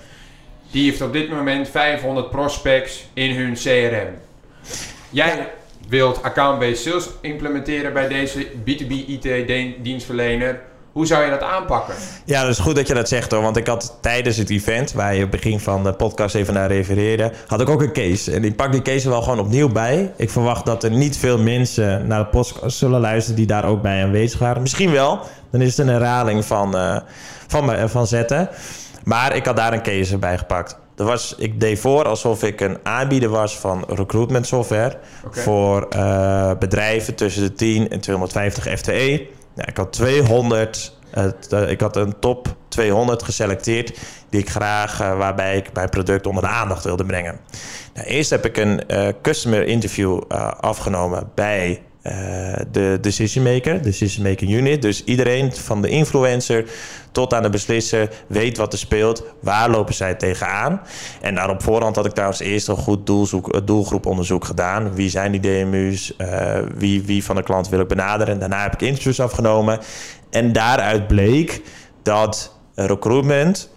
Die 0.72 0.84
heeft 0.84 1.02
op 1.02 1.14
dit 1.14 1.30
moment 1.30 1.70
500 1.70 2.30
prospects 2.30 3.06
in 3.14 3.36
hun 3.36 3.54
CRM. 3.54 4.18
Jij 5.10 5.52
wilt 5.88 6.24
account-based 6.24 6.78
sales 6.78 7.10
implementeren 7.22 7.94
bij 7.94 8.08
deze 8.08 8.46
B2B 8.46 8.92
IT 9.08 9.84
dienstverlener. 9.84 10.62
Hoe 10.92 11.06
zou 11.06 11.24
je 11.24 11.30
dat 11.30 11.42
aanpakken? 11.42 11.96
Ja, 12.26 12.42
dat 12.42 12.52
is 12.52 12.60
goed 12.60 12.76
dat 12.76 12.88
je 12.88 12.94
dat 12.94 13.08
zegt 13.08 13.32
hoor. 13.32 13.42
Want 13.42 13.58
ik 13.58 13.68
had 13.68 13.98
tijdens 14.02 14.38
het 14.38 14.50
event, 14.50 14.94
waar 14.94 15.16
je 15.16 15.24
op 15.24 15.32
het 15.32 15.42
begin 15.42 15.60
van 15.60 15.84
de 15.84 15.94
podcast 15.94 16.36
even 16.36 16.54
naar 16.54 16.72
refereerde, 16.72 17.32
had 17.48 17.62
ik 17.62 17.70
ook 17.70 17.82
een 17.82 17.94
case. 17.94 18.32
En 18.32 18.44
ik 18.44 18.56
pak 18.56 18.72
die 18.72 18.82
case 18.82 19.06
er 19.06 19.12
wel 19.12 19.22
gewoon 19.22 19.40
opnieuw 19.40 19.70
bij. 19.70 20.14
Ik 20.16 20.30
verwacht 20.30 20.66
dat 20.66 20.84
er 20.84 20.92
niet 20.92 21.18
veel 21.18 21.38
mensen 21.38 22.08
naar 22.08 22.20
de 22.20 22.30
podcast 22.30 22.78
zullen 22.78 23.00
luisteren 23.00 23.36
die 23.36 23.48
daar 23.48 23.66
ook 23.66 23.82
bij 23.82 24.04
aanwezig 24.04 24.40
waren. 24.40 24.62
Misschien 24.62 24.92
wel. 24.92 25.20
Dan 25.52 25.62
is 25.62 25.78
het 25.78 25.88
een 25.88 25.94
herhaling 25.94 26.46
van, 26.46 26.76
uh, 26.76 26.98
van, 27.48 27.90
van 27.90 28.08
zetten. 28.08 28.50
Maar 29.04 29.36
ik 29.36 29.46
had 29.46 29.56
daar 29.56 29.74
een 29.74 29.84
case 29.84 30.18
bij 30.18 30.38
gepakt. 30.38 30.78
Dat 30.96 31.08
was, 31.08 31.36
ik 31.38 31.60
deed 31.60 31.80
voor 31.80 32.08
alsof 32.08 32.44
ik 32.44 32.62
een 32.62 32.78
aanbieder 32.84 33.30
was 33.30 33.58
van 33.58 33.84
recruitment 33.88 34.48
software. 34.48 34.98
Voor 35.32 35.88
uh, 35.96 36.52
bedrijven 36.60 37.16
tussen 37.16 37.44
de 37.44 37.54
10 37.54 37.90
en 37.90 38.00
250 38.00 38.80
FTE. 38.80 39.28
Ja, 39.56 39.68
ik 39.68 39.78
had 39.78 39.94
200, 39.94 40.98
uh, 41.54 41.70
ik 41.70 41.82
had 41.82 41.96
een 41.96 42.20
top 42.20 42.56
200 42.68 43.24
geselecteerd 43.24 44.00
die 44.30 44.42
ik 44.42 44.50
graag, 44.50 45.02
uh, 45.02 45.18
waarbij 45.18 45.58
ik 45.58 45.74
mijn 45.74 45.90
product 45.90 46.28
onder 46.28 46.44
de 46.44 46.50
aandacht 46.50 46.84
wilde 46.84 47.06
brengen. 47.06 47.40
Nou, 47.94 48.08
eerst 48.08 48.30
heb 48.30 48.46
ik 48.46 48.58
een 48.58 48.82
uh, 48.88 49.08
customer 49.22 49.66
interview 49.66 50.22
afgenomen 50.60 51.32
bij 51.36 51.82
de 52.72 52.98
decision 53.02 53.44
maker, 53.44 53.82
decision 53.82 54.26
making 54.28 54.52
unit. 54.52 54.82
Dus 54.82 55.04
iedereen 55.04 55.54
van 55.54 55.82
de 55.82 55.90
influencer 55.90 56.66
tot 57.12 57.34
aan 57.34 57.44
de 57.44 57.50
beslisser 57.50 58.10
weet 58.28 58.58
wat 58.58 58.74
er 58.74 58.80
speelt, 58.80 59.24
waar 59.42 59.70
lopen 59.70 59.94
zij 59.94 60.14
tegenaan. 60.14 60.82
En 61.22 61.36
daar 61.36 61.50
op 61.50 61.64
voorhand 61.64 61.96
had 61.96 62.06
ik 62.06 62.12
trouwens 62.12 62.40
eerst 62.40 62.68
een 62.68 62.76
goed 62.76 63.06
doelzoek, 63.06 63.68
doelgroeponderzoek 63.68 64.46
gedaan. 64.46 64.94
Wie 64.94 65.10
zijn 65.10 65.32
die 65.32 65.42
DMU's? 65.42 66.14
Uh, 66.18 66.58
wie, 66.76 67.04
wie 67.04 67.24
van 67.24 67.36
de 67.36 67.44
klant 67.44 67.70
wil 67.70 67.80
ik 67.80 67.88
benaderen? 67.88 68.40
Daarna 68.40 68.62
heb 68.62 68.74
ik 68.74 68.82
interviews 68.82 69.20
afgenomen. 69.20 69.80
En 70.30 70.54
daaruit 70.54 71.08
bleek 71.08 71.62
dat 72.04 72.56
recruitment 72.76 73.70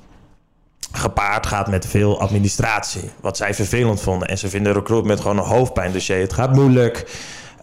gepaard 0.93 1.47
gaat 1.47 1.69
met 1.69 1.87
veel 1.87 2.21
administratie. 2.21 3.11
Wat 3.21 3.37
zij 3.37 3.55
vervelend 3.55 4.01
vonden. 4.01 4.29
En 4.29 4.39
ze 4.39 4.49
vinden 4.49 4.73
recruitment 4.73 5.21
gewoon 5.21 5.39
een 5.39 5.45
hoofdpijndossier. 5.45 6.21
Het 6.21 6.33
gaat 6.33 6.55
moeilijk. 6.55 7.05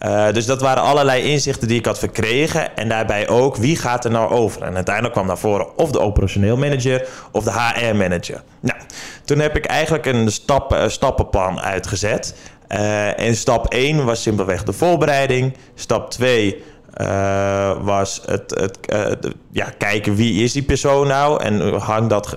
Uh, 0.06 0.32
dus 0.32 0.46
dat 0.46 0.60
waren 0.60 0.82
allerlei 0.82 1.22
inzichten 1.22 1.68
die 1.68 1.78
ik 1.78 1.86
had 1.86 1.98
verkregen. 1.98 2.76
En 2.76 2.88
daarbij 2.88 3.28
ook, 3.28 3.56
wie 3.56 3.76
gaat 3.76 4.04
er 4.04 4.10
nou 4.10 4.30
over? 4.30 4.62
En 4.62 4.74
uiteindelijk 4.74 5.14
kwam 5.14 5.26
naar 5.26 5.38
voren 5.38 5.78
of 5.78 5.90
de 5.90 6.00
operationeel 6.00 6.56
manager 6.56 7.08
of 7.32 7.44
de 7.44 7.52
HR 7.52 7.96
manager. 7.96 8.42
Nou, 8.60 8.78
toen 9.24 9.38
heb 9.38 9.56
ik 9.56 9.64
eigenlijk 9.64 10.06
een 10.06 10.32
stap, 10.32 10.72
uh, 10.72 10.88
stappenplan 10.88 11.60
uitgezet. 11.60 12.34
En 13.16 13.36
stap 13.36 13.72
1 13.72 14.04
was 14.04 14.22
simpelweg 14.22 14.62
de 14.62 14.72
voorbereiding. 14.72 15.56
Stap 15.74 16.10
2 16.10 16.62
uh, 17.00 17.72
was 17.82 18.20
het, 18.26 18.50
het 18.90 19.34
ja, 19.50 19.72
kijken 19.78 20.14
wie 20.14 20.42
is 20.42 20.52
die 20.52 20.62
persoon 20.62 21.06
nou 21.06 21.42
en 21.42 21.74
hang 21.74 22.08
dat, 22.08 22.36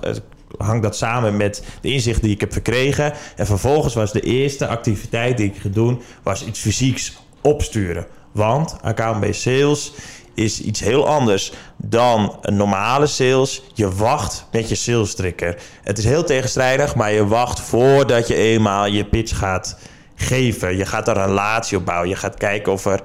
hang 0.56 0.82
dat 0.82 0.96
samen 0.96 1.36
met 1.36 1.64
de 1.80 1.92
inzichten 1.92 2.22
die 2.22 2.32
ik 2.32 2.40
heb 2.40 2.52
verkregen. 2.52 3.12
En 3.36 3.46
vervolgens 3.46 3.94
was 3.94 4.12
de 4.12 4.20
eerste 4.20 4.66
activiteit 4.66 5.36
die 5.36 5.46
ik 5.46 5.56
ga 5.60 5.68
doen 5.68 6.02
was 6.22 6.46
iets 6.46 6.60
fysieks 6.60 7.16
opsturen. 7.44 8.06
Want 8.32 8.76
account-based 8.82 9.40
sales 9.40 9.92
is 10.34 10.60
iets 10.60 10.80
heel 10.80 11.08
anders 11.08 11.52
dan 11.76 12.38
een 12.42 12.56
normale 12.56 13.06
sales. 13.06 13.62
Je 13.74 13.90
wacht 13.94 14.46
met 14.52 14.68
je 14.68 14.74
sales 14.74 15.14
trigger. 15.14 15.56
Het 15.82 15.98
is 15.98 16.04
heel 16.04 16.24
tegenstrijdig, 16.24 16.94
maar 16.94 17.12
je 17.12 17.26
wacht 17.26 17.60
voordat 17.60 18.28
je 18.28 18.34
eenmaal 18.34 18.86
je 18.86 19.04
pitch 19.04 19.38
gaat 19.38 19.78
geven. 20.14 20.76
Je 20.76 20.86
gaat 20.86 21.08
een 21.08 21.14
relatie 21.14 21.78
op 21.78 21.84
bouwen. 21.84 22.08
Je 22.08 22.16
gaat 22.16 22.34
kijken 22.34 22.72
of 22.72 22.84
er... 22.84 23.00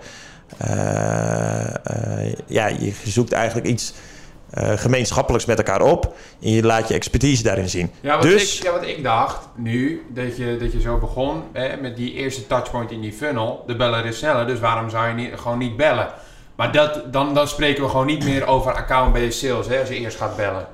eh, 0.57 1.65
eh, 1.67 2.33
ja, 2.47 2.67
je 2.67 2.93
zoekt 3.05 3.31
eigenlijk 3.31 3.67
iets 3.67 3.93
eh, 4.59 4.77
gemeenschappelijks 4.77 5.45
met 5.45 5.57
elkaar 5.57 5.81
op. 5.81 6.13
En 6.41 6.51
je 6.51 6.63
laat 6.63 6.87
je 6.87 6.93
expertise 6.93 7.43
daarin 7.43 7.69
zien. 7.69 7.91
Ja, 8.01 8.13
wat, 8.13 8.21
dus... 8.23 8.57
ik, 8.57 8.63
ja, 8.63 8.71
wat 8.71 8.85
ik 8.87 9.03
dacht 9.03 9.47
nu, 9.55 10.05
dat 10.13 10.37
je, 10.37 10.57
dat 10.59 10.71
je 10.71 10.81
zo 10.81 10.97
begon 10.97 11.41
hè, 11.53 11.77
met 11.81 11.95
die 11.95 12.13
eerste 12.13 12.47
touchpoint 12.47 12.91
in 12.91 13.01
die 13.01 13.13
funnel. 13.13 13.63
De 13.67 13.75
beller 13.75 14.05
is 14.05 14.17
sneller, 14.17 14.47
dus 14.47 14.59
waarom 14.59 14.89
zou 14.89 15.07
je 15.07 15.13
niet, 15.13 15.31
gewoon 15.35 15.57
niet 15.57 15.77
bellen? 15.77 16.07
Maar 16.55 16.71
dat, 16.71 17.01
dan, 17.13 17.33
dan 17.33 17.47
spreken 17.47 17.83
we 17.83 17.89
gewoon 17.89 18.05
niet 18.05 18.23
meer 18.23 18.45
over 18.47 18.73
account-based 18.73 19.33
sales, 19.33 19.67
hè, 19.67 19.79
als 19.79 19.89
je 19.89 19.95
eerst 19.95 20.17
gaat 20.17 20.35
bellen. 20.35 20.67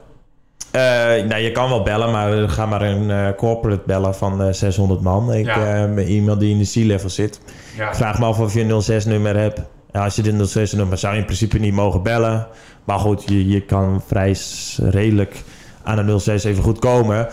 Eh, 0.71 0.81
nou, 1.25 1.35
je 1.41 1.51
kan 1.51 1.69
wel 1.69 1.83
bellen, 1.83 2.11
maar 2.11 2.49
ga 2.49 2.65
maar 2.65 2.81
een 2.81 3.11
eh, 3.11 3.27
corporate 3.37 3.81
bellen 3.85 4.15
van 4.15 4.41
eh, 4.43 4.53
600 4.53 5.01
man. 5.01 5.33
Ik, 5.33 5.45
Ja. 5.45 5.87
eh, 5.95 6.09
iemand 6.09 6.39
die 6.39 6.51
in 6.51 6.57
de 6.57 6.69
C-level 6.71 7.09
zit. 7.09 7.39
Ja. 7.77 7.95
Vraag 7.95 8.19
me 8.19 8.25
af 8.25 8.39
of 8.39 8.53
je 8.53 8.61
een 8.61 8.81
06-nummer 9.03 9.37
hebt. 9.37 9.61
Ja, 9.95 10.03
als 10.03 10.15
je 10.15 10.21
dit 10.21 10.57
06-nummer 10.57 10.97
zou 10.97 11.13
je 11.13 11.19
in 11.19 11.25
principe 11.25 11.57
niet 11.57 11.73
mogen 11.73 12.03
bellen. 12.03 12.47
Maar 12.83 12.99
goed, 12.99 13.23
je, 13.25 13.47
je 13.49 13.61
kan 13.61 14.01
vrij 14.07 14.35
redelijk 14.77 15.43
aan 15.83 15.97
een 15.97 16.19
06 16.19 16.43
even 16.43 16.63
goed 16.63 16.79
komen. 16.79 17.27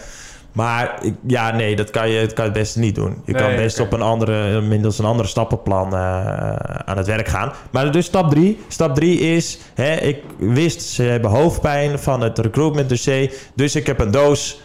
Maar 0.52 0.99
ik- 1.02 1.14
ja, 1.26 1.54
nee, 1.54 1.76
dat 1.76 1.90
kan 1.90 2.09
je, 2.11 2.21
dat 2.21 2.33
kan 2.33 2.45
je 2.45 2.50
het 2.50 2.59
beste 2.61 2.78
niet 2.78 2.95
doen. 2.95 3.23
Je 3.25 3.33
Nee, 3.33 3.42
kan 3.42 3.57
best 3.57 3.81
op 3.81 3.92
een 3.92 4.02
andere, 4.02 4.61
middels 4.61 4.99
een 4.99 5.04
andere 5.04 5.28
stappenplan 5.28 5.92
eh, 5.95 6.54
aan 6.85 6.97
het 6.97 7.07
werk 7.07 7.28
gaan. 7.28 7.52
Maar 7.71 7.92
dus 7.92 8.07
stap 8.07 8.31
3. 8.31 8.59
Stap 8.69 8.95
3 8.95 9.19
is, 9.19 9.59
hè, 9.75 9.95
ik 9.95 10.19
wist 10.38 10.83
ze 10.83 11.02
hebben 11.02 11.31
hoofdpijn 11.31 11.99
van 11.99 12.21
het 12.21 12.38
recruitment 12.38 12.88
dossier. 12.88 13.33
Dus 13.54 13.75
ik 13.76 13.87
heb 13.87 14.00
een 14.00 14.11
doos 14.11 14.61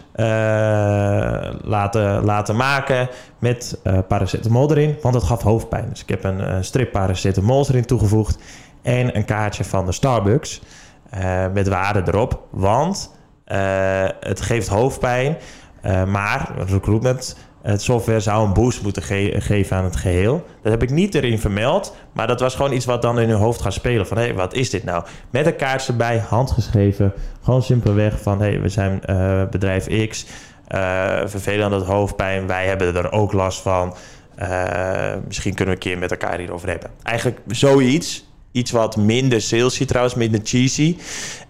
laten, 1.64 2.24
laten 2.24 2.56
maken 2.56 3.10
met 3.40 3.80
eh 3.84 3.98
paracetamol 4.08 4.72
erin. 4.72 4.98
Want 5.02 5.16
het 5.16 5.24
gaf 5.24 5.42
hoofdpijn. 5.42 5.90
Dus 5.90 6.02
ik 6.02 6.10
heb 6.10 6.24
een 6.24 6.42
eh, 6.42 6.58
strip 6.62 6.92
paracetamol 6.92 7.66
erin 7.70 7.86
toegevoegd. 7.86 8.38
En 8.82 9.16
een 9.18 9.26
kaartje 9.26 9.64
van 9.64 9.86
de 9.86 9.92
Starbucks 9.92 10.62
eh, 11.10 11.46
met 11.54 11.68
waarde 11.68 12.04
erop. 12.06 12.44
Want 12.50 13.16
eh, 13.44 14.06
het 14.20 14.42
geeft 14.42 14.68
hoofdpijn. 14.68 15.38
Eh, 15.82 16.04
maar 16.04 16.52
recruitment 16.68 17.38
het 17.72 17.82
software 17.82 18.20
zou 18.20 18.48
een 18.48 18.54
boost 18.54 18.82
moeten 18.84 19.02
ge- 19.04 19.36
geven 19.38 19.78
aan 19.78 19.84
het 19.84 19.96
geheel. 19.96 20.46
Dat 20.62 20.72
heb 20.72 20.84
ik 20.84 20.90
niet 20.90 21.16
erin 21.16 21.40
vermeld. 21.40 21.96
Maar 22.14 22.28
dat 22.28 22.40
was 22.40 22.56
gewoon 22.56 22.72
iets 22.74 22.86
wat 22.86 23.02
dan 23.02 23.20
in 23.20 23.30
hun 23.30 23.38
hoofd 23.38 23.62
gaat 23.62 23.74
spelen. 23.74 24.08
Van 24.08 24.18
hé, 24.18 24.34
wat 24.34 24.54
is 24.54 24.70
dit 24.70 24.84
nou? 24.84 25.04
Met 25.30 25.46
een 25.46 25.56
kaart 25.56 25.88
erbij, 25.88 26.18
handgeschreven. 26.28 27.14
Gewoon 27.44 27.64
simpelweg 27.64 28.22
van 28.22 28.42
hé, 28.42 28.60
we 28.60 28.70
zijn 28.70 29.04
eh, 29.06 29.42
bedrijf 29.52 30.08
X. 30.10 30.26
eh 30.68 31.20
vervelend 31.26 31.72
dat 31.72 31.86
hoofdpijn. 31.86 32.48
Wij 32.48 32.66
hebben 32.68 32.96
er 32.96 33.12
ook 33.12 33.34
last 33.34 33.62
van. 33.62 33.96
Eh, 34.36 35.14
misschien 35.28 35.54
kunnen 35.54 35.74
we 35.76 35.82
een 35.82 35.88
keer 35.90 35.98
met 36.00 36.12
elkaar 36.12 36.38
hierover 36.40 36.70
hebben. 36.70 36.90
Eigenlijk 37.04 37.40
zoiets. 37.48 38.27
Iets 38.52 38.72
wat 38.72 38.98
minder 38.98 39.42
salesy 39.42 39.86
trouwens, 39.86 40.16
minder 40.16 40.40
cheesy. 40.44 40.98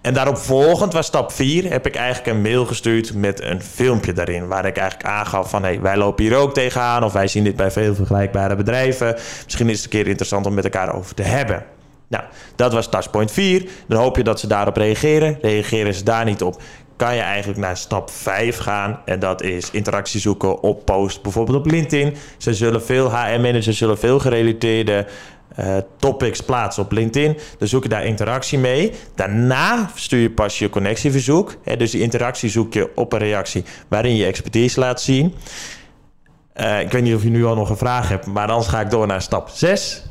En 0.00 0.14
daarop 0.14 0.36
volgend 0.36 0.92
was 0.92 1.06
stap 1.06 1.32
4. 1.32 1.70
Heb 1.70 1.86
ik 1.86 1.96
eigenlijk 1.96 2.36
een 2.36 2.42
mail 2.42 2.66
gestuurd 2.66 3.14
met 3.14 3.42
een 3.42 3.62
filmpje 3.62 4.12
daarin. 4.12 4.46
Waar 4.48 4.66
ik 4.66 4.76
eigenlijk 4.76 5.08
aangaf 5.08 5.50
van... 5.50 5.62
Hey, 5.62 5.80
wij 5.80 5.96
lopen 5.96 6.24
hier 6.24 6.36
ook 6.36 6.54
tegenaan. 6.54 7.04
Of 7.04 7.12
wij 7.12 7.28
zien 7.28 7.44
dit 7.44 7.56
bij 7.56 7.70
veel 7.70 7.94
vergelijkbare 7.94 8.56
bedrijven. 8.56 9.16
Misschien 9.44 9.68
is 9.68 9.76
het 9.76 9.84
een 9.84 9.90
keer 9.90 10.06
interessant 10.06 10.46
om 10.46 10.54
met 10.54 10.64
elkaar 10.64 10.94
over 10.94 11.14
te 11.14 11.22
hebben. 11.22 11.64
Nou, 12.08 12.24
dat 12.56 12.72
was 12.72 12.88
touchpoint 12.88 13.32
4. 13.32 13.68
Dan 13.88 13.98
hoop 13.98 14.16
je 14.16 14.22
dat 14.22 14.40
ze 14.40 14.46
daarop 14.46 14.76
reageren. 14.76 15.38
Reageren 15.40 15.94
ze 15.94 16.04
daar 16.04 16.24
niet 16.24 16.42
op 16.42 16.60
kan 16.98 17.14
je 17.14 17.20
eigenlijk 17.20 17.58
naar 17.58 17.76
stap 17.76 18.10
5 18.10 18.58
gaan. 18.58 19.00
En 19.04 19.18
dat 19.18 19.42
is 19.42 19.70
interactie 19.70 20.20
zoeken 20.20 20.62
op 20.62 20.84
post, 20.84 21.22
bijvoorbeeld 21.22 21.58
op 21.58 21.66
LinkedIn. 21.66 22.16
Ze 22.36 22.54
zullen 22.54 22.82
veel 22.82 23.10
HR-managers 23.10 23.78
zullen 23.78 23.98
veel 23.98 24.18
gerelateerde 24.18 25.06
eh, 25.58 25.76
topics 25.98 26.40
plaatsen 26.40 26.82
op 26.82 26.92
LinkedIn. 26.92 27.38
Dan 27.58 27.68
zoek 27.68 27.82
je 27.82 27.88
daar 27.88 28.04
interactie 28.04 28.58
mee. 28.58 28.92
Daarna 29.14 29.90
stuur 29.94 30.20
je 30.20 30.30
pas 30.30 30.58
je 30.58 30.68
connectieverzoek. 30.70 31.54
Hè, 31.62 31.76
dus 31.76 31.90
die 31.90 32.00
interactie 32.00 32.48
zoek 32.50 32.72
je 32.72 32.90
op 32.94 33.12
een 33.12 33.18
reactie 33.18 33.64
waarin 33.88 34.16
je 34.16 34.24
expertise 34.26 34.80
laat 34.80 35.00
zien. 35.00 35.34
Eh, 36.52 36.80
ik 36.80 36.90
weet 36.92 37.02
niet 37.02 37.14
of 37.14 37.22
je 37.22 37.30
nu 37.30 37.44
al 37.44 37.54
nog 37.54 37.70
een 37.70 37.76
vraag 37.76 38.08
hebt, 38.08 38.26
maar 38.26 38.48
anders 38.48 38.66
ga 38.68 38.80
ik 38.80 38.90
door 38.90 39.06
naar 39.06 39.22
stap 39.22 39.48
6. 39.48 40.02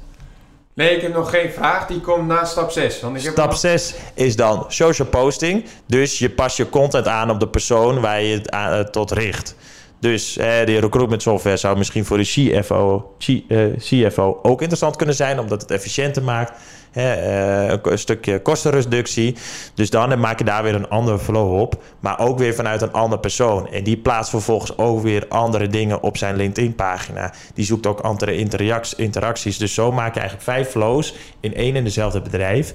Nee, 0.73 0.95
ik 0.95 1.01
heb 1.01 1.13
nog 1.13 1.29
geen 1.29 1.51
vraag. 1.51 1.87
Die 1.87 2.01
komt 2.01 2.27
na 2.27 2.45
stap 2.45 2.71
6. 2.71 2.99
Want 3.01 3.17
ik 3.17 3.23
heb 3.23 3.31
Stap 3.31 3.49
nog- 3.49 3.57
6 3.59 3.93
is 4.13 4.35
dan 4.35 4.65
social 4.67 5.07
posting. 5.07 5.65
Dus 5.87 6.19
je 6.19 6.29
past 6.29 6.57
je 6.57 6.69
content 6.69 7.07
aan 7.07 7.29
op 7.29 7.39
de 7.39 7.47
persoon 7.47 7.99
waar 8.01 8.21
je 8.21 8.33
het 8.37 8.51
aan- 8.51 8.73
eh, 8.73 8.79
tot 8.79 9.11
richt. 9.11 9.55
Dus 9.99 10.37
eh, 10.37 10.45
de 10.65 10.79
recruitment 10.79 11.21
software 11.21 11.57
zou 11.57 11.77
misschien 11.77 12.05
voor 12.05 12.17
de 12.17 12.23
CFO, 12.23 13.13
C- 13.25 13.51
eh, 13.51 13.65
CFO 13.77 14.39
ook 14.41 14.59
interessant 14.61 14.95
kunnen 14.95 15.15
zijn, 15.15 15.39
omdat 15.39 15.61
het 15.61 15.71
efficiënter 15.71 16.23
maakt. 16.23 16.51
Eh, 16.91 17.67
een, 17.67 18.00
stukje 18.00 18.41
kostenreductie. 18.41 19.36
Dus 19.74 19.89
dan 19.89 20.20
maak 20.20 20.38
je 20.39 20.46
daar 20.46 20.63
weer 20.63 20.75
een 20.75 20.89
andere 20.89 21.20
flow 21.20 21.60
op. 21.60 21.82
Maar 22.00 22.20
ook 22.20 22.38
weer 22.38 22.53
vanuit 22.53 22.82
een 22.82 22.91
andere 22.91 23.22
persoon. 23.22 23.67
En 23.72 23.84
die 23.84 23.98
plaatst 23.98 24.29
vervolgens 24.29 24.77
ook 24.77 25.01
weer 25.01 25.25
andere 25.29 25.67
dingen 25.67 26.01
op 26.01 26.17
zijn 26.17 26.36
LinkedIn-pagina. 26.36 27.34
Die 27.53 27.65
zoekt 27.65 27.88
ook 27.88 28.00
andere 28.00 28.36
interac- 28.36 28.94
interacties. 28.98 29.58
Dus 29.58 29.74
zo 29.74 29.91
maak 29.91 30.13
je 30.13 30.20
eigenlijk 30.20 30.50
vijf 30.50 30.70
flows 30.70 31.13
in 31.39 31.56
één 31.56 31.75
en 31.75 31.84
dezelfde 31.84 32.22
bedrijf. 32.22 32.74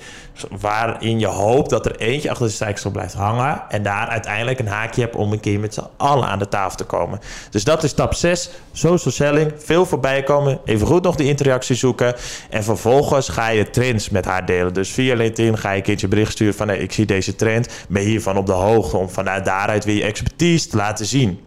Waarin 0.60 1.18
je 1.18 1.26
hoopt 1.26 1.70
dat 1.70 1.86
er 1.86 1.96
eentje 1.96 2.30
achter 2.30 2.46
de 2.46 2.52
stijgsel 2.52 2.90
blijft 2.90 3.14
hangen. 3.14 3.62
En 3.68 3.82
daar 3.82 4.06
uiteindelijk 4.08 4.58
een 4.58 4.68
haakje 4.68 5.00
hebt 5.00 5.16
om 5.16 5.32
een 5.32 5.40
keer 5.40 5.60
met 5.60 5.74
z'n 5.74 5.86
allen 5.96 6.28
aan 6.28 6.38
de 6.38 6.48
tafel 6.48 6.76
te 6.76 6.84
komen. 6.84 7.20
Dus 7.50 7.64
dat 7.64 7.82
is 7.82 7.90
stap 7.90 8.14
6. 8.14 8.50
Social 8.72 9.12
selling. 9.12 9.52
Veel 9.56 9.86
voorbij 9.86 10.22
komen. 10.22 10.60
Even 10.64 10.86
goed 10.86 11.02
nog 11.02 11.16
die 11.16 11.28
interactie 11.28 11.76
zoeken. 11.76 12.14
En 12.50 12.64
vervolgens 12.64 13.28
ga 13.28 13.48
je 13.48 13.70
trends 13.70 14.01
met 14.10 14.24
haar 14.24 14.46
delen. 14.46 14.74
Dus 14.74 14.90
via 14.90 15.14
LinkedIn 15.14 15.58
ga 15.58 15.70
je 15.70 15.76
een 15.76 15.82
keertje 15.82 16.08
bericht 16.08 16.32
sturen 16.32 16.54
van... 16.54 16.68
Hey, 16.68 16.78
ik 16.78 16.92
zie 16.92 17.06
deze 17.06 17.36
trend. 17.36 17.68
Ben 17.88 18.02
hiervan 18.02 18.36
op 18.36 18.46
de 18.46 18.52
hoogte 18.52 18.96
om 18.96 19.08
vanuit 19.08 19.44
daaruit 19.44 19.84
weer 19.84 19.96
je 19.96 20.02
expertise 20.02 20.68
te 20.68 20.76
laten 20.76 21.06
zien. 21.06 21.40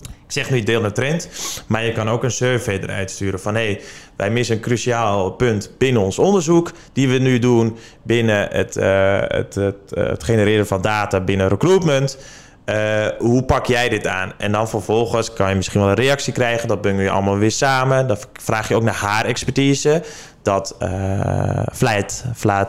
Ik 0.00 0.32
zeg 0.32 0.50
niet 0.50 0.66
deel 0.66 0.84
een 0.84 0.92
trend, 0.92 1.28
maar 1.66 1.84
je 1.84 1.92
kan 1.92 2.08
ook 2.08 2.24
een 2.24 2.30
survey 2.30 2.80
eruit 2.80 3.10
sturen 3.10 3.40
van 3.40 3.54
hé, 3.54 3.64
hey, 3.64 3.80
wij 4.16 4.30
missen 4.30 4.56
een 4.56 4.62
cruciaal 4.62 5.30
punt 5.30 5.70
binnen 5.78 6.02
ons 6.02 6.18
onderzoek 6.18 6.72
die 6.92 7.08
we 7.08 7.18
nu 7.18 7.38
doen 7.38 7.76
binnen 8.02 8.48
het, 8.50 8.76
eh, 8.76 9.20
het, 9.20 9.54
het, 9.54 9.92
eh, 9.92 10.06
het 10.06 10.24
genereren 10.24 10.66
van 10.66 10.82
data 10.82 11.20
binnen 11.20 11.48
recruitment. 11.48 12.18
Eh, 12.66 13.06
hoe 13.18 13.42
pak 13.42 13.66
jij 13.66 13.88
dit 13.88 14.06
aan? 14.06 14.32
En 14.38 14.52
dan 14.52 14.68
vervolgens 14.68 15.32
kan 15.32 15.48
je 15.48 15.54
misschien 15.54 15.80
wel 15.80 15.88
een 15.88 15.94
reactie 15.94 16.32
krijgen. 16.32 16.68
Dat 16.68 16.80
brengen 16.80 17.02
je 17.02 17.10
allemaal 17.10 17.38
weer 17.38 17.50
samen. 17.50 18.06
Dan 18.06 18.16
vraag 18.32 18.68
je 18.68 18.74
ook 18.74 18.82
naar 18.82 18.94
haar 18.94 19.24
expertise. 19.24 20.02
Dat 20.42 20.74
eh 20.78 21.62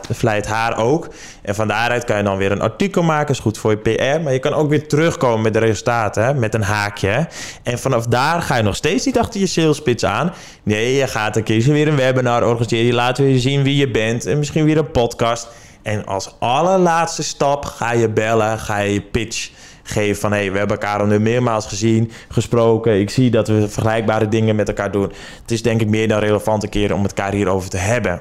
vlijt, 0.06 0.46
haar 0.46 0.78
ook. 0.78 1.08
En 1.42 1.54
van 1.54 1.68
daaruit 1.68 2.04
kan 2.04 2.16
je 2.16 2.22
dan 2.22 2.36
weer 2.36 2.52
een 2.52 2.60
artikel 2.60 3.02
maken. 3.02 3.34
is 3.34 3.40
goed 3.40 3.58
voor 3.58 3.70
je 3.70 3.76
PR. 3.76 4.22
Maar 4.22 4.32
je 4.32 4.38
kan 4.38 4.52
ook 4.52 4.68
weer 4.68 4.88
terugkomen 4.88 5.40
met 5.40 5.52
de 5.52 5.58
resultaten. 5.58 6.38
Met 6.38 6.54
een 6.54 6.62
haakje. 6.62 7.28
En 7.62 7.78
vanaf 7.78 8.06
daar 8.06 8.42
ga 8.42 8.56
je 8.56 8.62
nog 8.62 8.76
steeds 8.76 9.04
niet 9.06 9.18
achter 9.18 9.40
je 9.40 9.46
sales 9.46 9.82
pitch 9.82 10.04
aan. 10.04 10.32
Nee, 10.62 10.94
je 10.94 11.06
gaat 11.06 11.36
een 11.36 11.42
keer 11.42 11.72
weer 11.72 11.88
een 11.88 11.96
webinar 11.96 12.44
organiseren. 12.44 12.86
Je 12.86 12.92
laat 12.92 13.18
weer 13.18 13.38
zien 13.38 13.62
wie 13.62 13.76
je 13.76 13.90
bent. 13.90 14.26
En 14.26 14.38
misschien 14.38 14.64
weer 14.64 14.78
een 14.78 14.90
podcast. 14.90 15.48
En 15.82 16.06
als 16.06 16.34
allerlaatste 16.38 17.22
stap 17.22 17.64
ga 17.64 17.92
je 17.92 18.08
bellen. 18.08 18.58
Ga 18.58 18.78
je 18.78 18.92
je 18.92 19.02
pitch 19.02 19.50
geven 19.88 20.20
van... 20.20 20.32
hé, 20.32 20.38
hey, 20.38 20.52
we 20.52 20.58
hebben 20.58 20.78
elkaar 20.78 21.00
al 21.00 21.06
nu 21.06 21.18
meermaals 21.18 21.66
gezien, 21.66 22.12
gesproken. 22.28 23.00
Ik 23.00 23.10
zie 23.10 23.30
dat 23.30 23.48
we 23.48 23.68
vergelijkbare 23.68 24.28
dingen 24.28 24.56
met 24.56 24.68
elkaar 24.68 24.90
doen. 24.90 25.12
Het 25.42 25.50
is 25.50 25.62
denk 25.62 25.80
ik 25.80 25.88
meer 25.88 26.08
dan 26.08 26.18
relevant 26.18 26.62
een 26.62 26.68
keer 26.68 26.94
om 26.94 27.02
het 27.02 27.12
elkaar 27.16 27.32
hierover 27.32 27.70
te 27.70 27.76
hebben. 27.76 28.20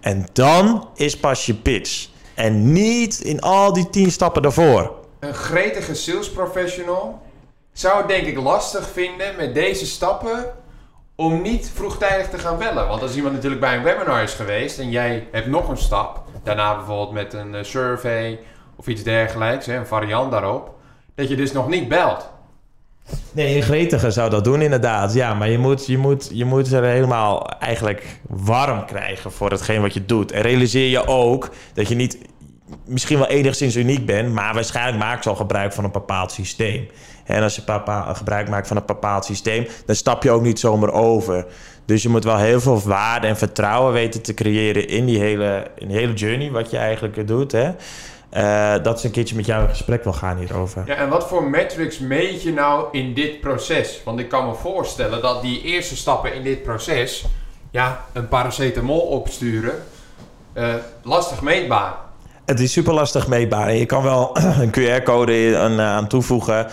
En 0.00 0.26
dan 0.32 0.88
is 0.94 1.18
pas 1.18 1.46
je 1.46 1.54
pitch. 1.54 2.08
En 2.34 2.72
niet 2.72 3.20
in 3.20 3.40
al 3.40 3.72
die 3.72 3.90
tien 3.90 4.10
stappen 4.10 4.42
daarvoor. 4.42 4.92
Een 5.18 5.34
gretige 5.34 5.94
sales 5.94 6.30
professional 6.30 7.22
zou 7.72 7.98
het 7.98 8.08
denk 8.08 8.26
ik 8.26 8.38
lastig 8.38 8.88
vinden 8.88 9.36
met 9.36 9.54
deze 9.54 9.86
stappen 9.86 10.44
om 11.16 11.42
niet 11.42 11.70
vroegtijdig 11.74 12.28
te 12.28 12.38
gaan 12.38 12.58
bellen. 12.58 12.88
Want 12.88 13.02
als 13.02 13.16
iemand 13.16 13.34
natuurlijk 13.34 13.60
bij 13.60 13.76
een 13.76 13.82
webinar 13.82 14.22
is 14.22 14.32
geweest 14.32 14.78
en 14.78 14.90
jij 14.90 15.28
hebt 15.32 15.46
nog 15.46 15.68
een 15.68 15.78
stap, 15.78 16.22
daarna 16.42 16.76
bijvoorbeeld 16.76 17.12
met 17.12 17.32
een 17.32 17.54
eh, 17.54 17.64
survey 17.64 18.40
of 18.76 18.86
iets 18.86 19.02
dergelijks, 19.02 19.66
een 19.66 19.86
variant 19.86 20.30
daarop, 20.30 20.77
dat 21.18 21.28
je 21.28 21.36
dus 21.36 21.52
nog 21.52 21.68
niet 21.68 21.88
belt. 21.88 22.28
Nee, 23.32 23.56
een 23.56 23.62
gretige 23.62 24.10
zou 24.10 24.30
dat 24.30 24.44
doen 24.44 24.62
inderdaad. 24.62 25.14
Ja, 25.14 25.34
maar 25.34 25.50
je 25.50 25.58
moet, 25.58 25.86
je, 25.86 25.98
moet, 25.98 26.30
je 26.32 26.44
moet 26.44 26.72
er 26.72 26.84
helemaal 26.84 27.48
eigenlijk 27.48 28.20
warm 28.28 28.84
krijgen 28.84 29.32
voor 29.32 29.50
hetgeen 29.50 29.80
wat 29.80 29.94
je 29.94 30.04
doet. 30.04 30.32
En 30.32 30.42
realiseer 30.42 30.88
je 30.88 31.06
ook 31.06 31.50
dat 31.74 31.88
je 31.88 31.94
niet... 31.94 32.18
misschien 32.84 33.18
wel 33.18 33.26
enigszins 33.26 33.76
uniek 33.76 34.06
ben, 34.06 34.32
maar 34.32 34.54
waarschijnlijk 34.54 34.98
maak 34.98 35.22
ze 35.22 35.28
al 35.28 35.34
gebruik 35.34 35.72
van 35.72 35.84
een 35.84 35.92
bepaald 35.92 36.32
systeem. 36.32 36.88
En 37.24 37.42
als 37.42 37.56
je 37.56 37.62
papa, 37.62 38.14
gebruik 38.14 38.48
maakt 38.48 38.68
van 38.68 38.76
een 38.76 38.86
bepaald 38.86 39.24
systeem, 39.24 39.66
dan 39.86 39.96
stap 39.96 40.22
je 40.22 40.30
ook 40.30 40.42
niet 40.42 40.58
zomaar 40.58 40.92
over. 40.92 41.46
Dus 41.84 42.02
je 42.02 42.08
moet 42.08 42.24
wel 42.24 42.38
heel 42.38 42.60
veel 42.60 42.80
waarde 42.80 43.26
en 43.26 43.36
vertrouwen 43.36 43.92
weten 43.92 44.22
te 44.22 44.34
creëren 44.34 44.88
in 44.88 45.06
die 45.06 45.18
hele, 45.18 45.66
in 45.78 45.88
die 45.88 45.96
hele 45.96 46.12
journey, 46.12 46.50
wat 46.50 46.70
je 46.70 46.76
eigenlijk 46.76 47.26
doet. 47.26 47.52
Hè? 47.52 47.70
Uh, 48.36 48.74
dat 48.82 48.98
is 48.98 49.04
een 49.04 49.10
keertje 49.10 49.36
met 49.36 49.46
jou 49.46 49.62
in 49.62 49.68
gesprek 49.68 50.04
wil 50.04 50.12
gaan 50.12 50.36
hierover. 50.36 50.82
Ja, 50.86 50.94
en 50.94 51.08
wat 51.08 51.28
voor 51.28 51.44
metrics 51.44 51.98
meet 51.98 52.42
je 52.42 52.52
nou 52.52 52.86
in 52.92 53.14
dit 53.14 53.40
proces? 53.40 54.00
Want 54.04 54.20
ik 54.20 54.28
kan 54.28 54.46
me 54.46 54.54
voorstellen 54.54 55.22
dat 55.22 55.42
die 55.42 55.62
eerste 55.62 55.96
stappen 55.96 56.34
in 56.34 56.42
dit 56.42 56.62
proces, 56.62 57.24
ja, 57.70 58.04
een 58.12 58.28
paracetamol 58.28 59.00
opsturen, 59.00 59.74
uh, 60.54 60.74
lastig 61.02 61.42
meetbaar. 61.42 61.94
Het 62.44 62.60
is 62.60 62.72
super 62.72 62.94
lastig 62.94 63.28
meetbaar. 63.28 63.74
Je 63.74 63.86
kan 63.86 64.02
wel 64.02 64.36
een 64.62 64.70
QR-code 64.70 65.56
aan 65.78 66.08
toevoegen. 66.08 66.66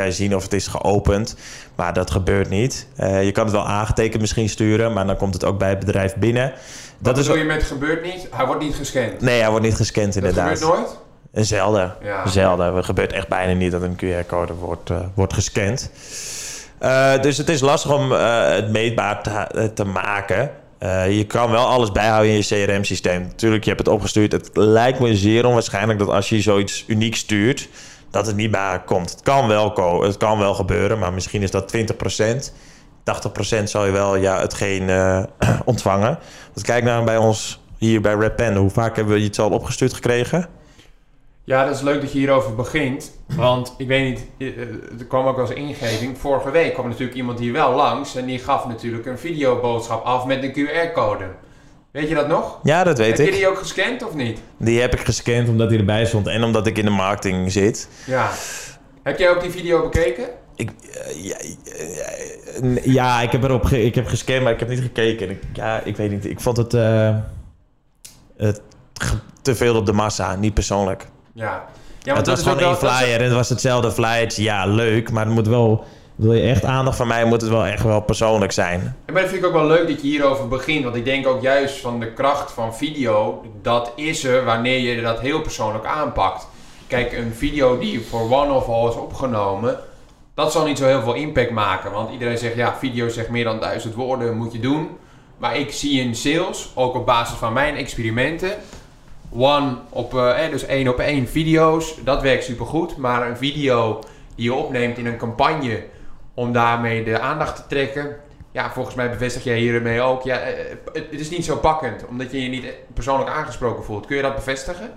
Kan 0.00 0.08
je 0.08 0.14
zien 0.14 0.36
of 0.36 0.42
het 0.42 0.52
is 0.52 0.66
geopend. 0.66 1.36
Maar 1.74 1.92
dat 1.92 2.10
gebeurt 2.10 2.48
niet. 2.48 2.86
Uh, 3.00 3.24
je 3.24 3.32
kan 3.32 3.44
het 3.44 3.52
wel 3.52 3.66
aangetekend 3.66 4.20
misschien 4.20 4.48
sturen, 4.48 4.92
maar 4.92 5.06
dan 5.06 5.16
komt 5.16 5.34
het 5.34 5.44
ook 5.44 5.58
bij 5.58 5.68
het 5.68 5.78
bedrijf 5.78 6.14
binnen. 6.14 6.52
Dat 6.98 7.18
is 7.18 7.26
je 7.26 7.44
met 7.44 7.62
gebeurt 7.62 8.04
niet? 8.04 8.28
Hij 8.30 8.46
wordt 8.46 8.62
niet 8.62 8.74
gescand? 8.74 9.20
Nee, 9.20 9.40
hij 9.40 9.50
wordt 9.50 9.64
niet 9.64 9.74
gescand 9.74 10.16
inderdaad. 10.16 10.48
Dat 10.48 10.58
gebeurt 10.58 10.80
nooit? 11.32 11.46
Zelden. 11.46 11.94
Ja. 12.02 12.26
Zelden. 12.26 12.74
Het 12.74 12.84
gebeurt 12.84 13.12
echt 13.12 13.28
bijna 13.28 13.52
niet 13.52 13.72
dat 13.72 13.82
een 13.82 13.96
QR-code 13.96 14.52
wordt, 14.52 14.90
uh, 14.90 14.98
wordt 15.14 15.32
gescand. 15.32 15.90
Uh, 16.82 17.20
dus 17.20 17.36
het 17.36 17.48
is 17.48 17.60
lastig 17.60 17.92
om 17.92 18.12
het 18.12 18.70
meetbaar 18.70 19.22
te, 19.22 19.70
te 19.74 19.84
maken. 19.84 20.50
Uh, 20.82 21.16
je 21.16 21.24
kan 21.24 21.50
wel 21.50 21.66
alles 21.66 21.92
bijhouden 21.92 22.32
in 22.32 22.36
je 22.36 22.66
CRM-systeem. 22.66 23.22
Natuurlijk, 23.22 23.64
je 23.64 23.70
hebt 23.70 23.86
het 23.86 23.94
opgestuurd. 23.94 24.32
Het 24.32 24.50
lijkt 24.52 25.00
me 25.00 25.16
zeer 25.16 25.46
onwaarschijnlijk 25.46 25.98
dat 25.98 26.08
als 26.08 26.28
je 26.28 26.40
zoiets 26.40 26.84
uniek 26.86 27.16
stuurt, 27.16 27.68
dat 28.10 28.26
het 28.26 28.36
niet 28.36 28.50
bij 28.50 28.82
komt. 28.84 29.10
Het 29.10 29.22
kan 29.22 29.48
wel, 29.48 30.02
het 30.02 30.16
kan 30.16 30.38
wel 30.38 30.54
gebeuren, 30.54 30.98
maar 30.98 31.12
misschien 31.12 31.42
is 31.42 31.50
dat 31.50 31.76
20%. 31.76 32.52
80% 33.60 33.62
zal 33.64 33.86
je 33.86 33.92
wel 33.92 34.16
ja, 34.16 34.40
hetgeen 34.40 34.88
uh, 34.88 35.22
ontvangen. 35.64 36.18
Want 36.54 36.66
kijk 36.66 36.84
naar 36.84 37.04
bij 37.04 37.16
ons 37.16 37.60
hier 37.78 38.00
bij 38.00 38.14
Red 38.14 38.36
Pen. 38.36 38.56
Hoe 38.56 38.70
vaak 38.70 38.96
hebben 38.96 39.14
we 39.14 39.20
iets 39.20 39.38
al 39.38 39.50
opgestuurd 39.50 39.92
gekregen? 39.92 40.48
Ja, 41.44 41.64
dat 41.64 41.74
is 41.74 41.80
leuk 41.80 42.00
dat 42.00 42.12
je 42.12 42.18
hierover 42.18 42.54
begint. 42.54 43.12
Want 43.26 43.74
ik 43.78 43.86
weet 43.86 44.04
niet, 44.04 44.26
eh, 44.38 44.62
eh, 44.62 44.68
er 44.98 45.04
kwam 45.08 45.26
ook 45.26 45.38
als 45.38 45.50
ingeving. 45.50 46.18
Vorige 46.18 46.50
week 46.50 46.72
kwam 46.72 46.88
natuurlijk 46.88 47.16
iemand 47.16 47.38
hier 47.38 47.52
wel 47.52 47.74
langs. 47.74 48.14
En 48.16 48.26
die 48.26 48.38
gaf 48.38 48.66
natuurlijk 48.66 49.06
een 49.06 49.18
videoboodschap 49.18 50.04
af 50.04 50.26
met 50.26 50.42
een 50.42 50.52
QR-code. 50.52 51.24
Weet 51.90 52.08
je 52.08 52.14
dat 52.14 52.28
nog? 52.28 52.58
Ja, 52.62 52.84
dat 52.84 52.98
weet 52.98 53.18
ik. 53.18 53.24
Heb 53.24 53.26
je 53.26 53.40
die 53.40 53.48
ook 53.48 53.58
gescand 53.58 54.06
of 54.06 54.14
niet? 54.14 54.40
Die 54.56 54.80
heb 54.80 54.92
ik 54.92 55.00
gescand 55.00 55.48
omdat 55.48 55.68
hij 55.68 55.78
erbij 55.78 56.06
stond 56.06 56.26
en 56.26 56.42
omdat 56.42 56.66
ik 56.66 56.78
in 56.78 56.84
de 56.84 56.90
marketing 56.90 57.52
zit. 57.52 57.88
Ja. 58.06 58.30
Heb 59.02 59.18
jij 59.18 59.30
ook 59.30 59.40
die 59.40 59.50
video 59.50 59.82
bekeken? 59.82 60.28
Ik, 60.54 60.70
uh, 60.70 61.24
ja, 61.24 61.36
ja, 62.82 63.20
ik 63.20 63.32
heb 63.32 63.42
erop 63.42 63.64
ge 63.64 63.82
ik 63.82 63.94
heb 63.94 64.06
gescand, 64.06 64.42
maar 64.42 64.52
ik 64.52 64.58
heb 64.58 64.68
niet 64.68 64.80
gekeken. 64.80 65.30
Ik, 65.30 65.42
ja, 65.52 65.80
ik 65.80 65.96
weet 65.96 66.10
niet. 66.10 66.24
Ik 66.24 66.40
vond 66.40 66.56
het 66.56 66.74
uh, 66.74 67.16
te 69.42 69.54
veel 69.54 69.76
op 69.76 69.86
de 69.86 69.92
massa, 69.92 70.36
niet 70.36 70.54
persoonlijk. 70.54 71.06
Ja. 71.32 71.64
ja 72.02 72.16
het 72.16 72.26
was 72.26 72.42
gewoon 72.42 72.58
één 72.58 72.76
flyer 72.76 73.18
en 73.18 73.24
het 73.24 73.32
was 73.32 73.48
hetzelfde 73.48 73.92
flyer. 73.92 74.32
Ja, 74.40 74.66
leuk, 74.66 75.10
maar 75.10 75.24
het 75.24 75.34
moet 75.34 75.48
wel... 75.48 75.84
Wil 76.20 76.32
je 76.32 76.48
echt 76.48 76.64
aandacht 76.64 76.96
van 76.96 77.06
mij, 77.06 77.24
moet 77.24 77.40
het 77.40 77.50
wel 77.50 77.66
echt 77.66 77.82
wel 77.82 78.00
persoonlijk 78.00 78.52
zijn. 78.52 78.96
En 79.04 79.14
dat 79.14 79.22
vind 79.28 79.42
ik 79.42 79.46
ook 79.46 79.52
wel 79.52 79.66
leuk 79.66 79.88
dat 79.88 80.00
je 80.00 80.06
hierover 80.06 80.48
begint. 80.48 80.84
Want 80.84 80.96
ik 80.96 81.04
denk 81.04 81.26
ook 81.26 81.42
juist 81.42 81.76
van 81.76 82.00
de 82.00 82.12
kracht 82.12 82.52
van 82.52 82.74
video, 82.74 83.44
dat 83.62 83.92
is 83.96 84.24
er 84.24 84.44
wanneer 84.44 84.78
je 84.78 85.02
dat 85.02 85.20
heel 85.20 85.40
persoonlijk 85.40 85.84
aanpakt. 85.84 86.48
Kijk, 86.86 87.12
een 87.12 87.32
video 87.34 87.78
die 87.78 88.00
voor 88.00 88.20
One 88.20 88.52
of 88.52 88.68
All 88.68 88.88
is 88.88 88.94
opgenomen, 88.94 89.78
dat 90.34 90.52
zal 90.52 90.66
niet 90.66 90.78
zo 90.78 90.86
heel 90.86 91.02
veel 91.02 91.14
impact 91.14 91.50
maken. 91.50 91.92
Want 91.92 92.12
iedereen 92.12 92.38
zegt, 92.38 92.54
ja, 92.54 92.76
video 92.78 93.08
zegt 93.08 93.28
meer 93.28 93.44
dan 93.44 93.60
duizend 93.60 93.94
woorden, 93.94 94.36
moet 94.36 94.52
je 94.52 94.60
doen. 94.60 94.88
Maar 95.38 95.56
ik 95.56 95.72
zie 95.72 96.00
in 96.00 96.14
sales, 96.14 96.70
ook 96.74 96.94
op 96.94 97.06
basis 97.06 97.38
van 97.38 97.52
mijn 97.52 97.76
experimenten, 97.76 98.52
one 99.32 99.76
op, 99.88 100.14
eh, 100.14 100.50
dus 100.50 100.64
één 100.64 100.88
op 100.88 100.98
één 100.98 101.28
video's, 101.28 101.94
dat 102.04 102.22
werkt 102.22 102.44
supergoed. 102.44 102.96
Maar 102.96 103.28
een 103.28 103.36
video 103.36 103.98
die 104.34 104.44
je 104.44 104.54
opneemt 104.54 104.98
in 104.98 105.06
een 105.06 105.18
campagne 105.18 105.82
om 106.40 106.52
daarmee 106.52 107.04
de 107.04 107.18
aandacht 107.18 107.56
te 107.56 107.62
trekken. 107.68 108.16
Ja, 108.52 108.70
volgens 108.70 108.94
mij 108.94 109.10
bevestig 109.10 109.44
jij 109.44 109.58
hiermee 109.58 110.00
ook. 110.00 110.22
Ja, 110.22 110.38
eh, 110.38 110.76
het, 110.92 111.04
het 111.10 111.20
is 111.20 111.30
niet 111.30 111.44
zo 111.44 111.56
pakkend, 111.56 112.06
omdat 112.06 112.30
je 112.30 112.42
je 112.42 112.48
niet 112.48 112.64
persoonlijk 112.94 113.30
aangesproken 113.30 113.84
voelt. 113.84 114.06
Kun 114.06 114.16
je 114.16 114.22
dat 114.22 114.34
bevestigen? 114.34 114.90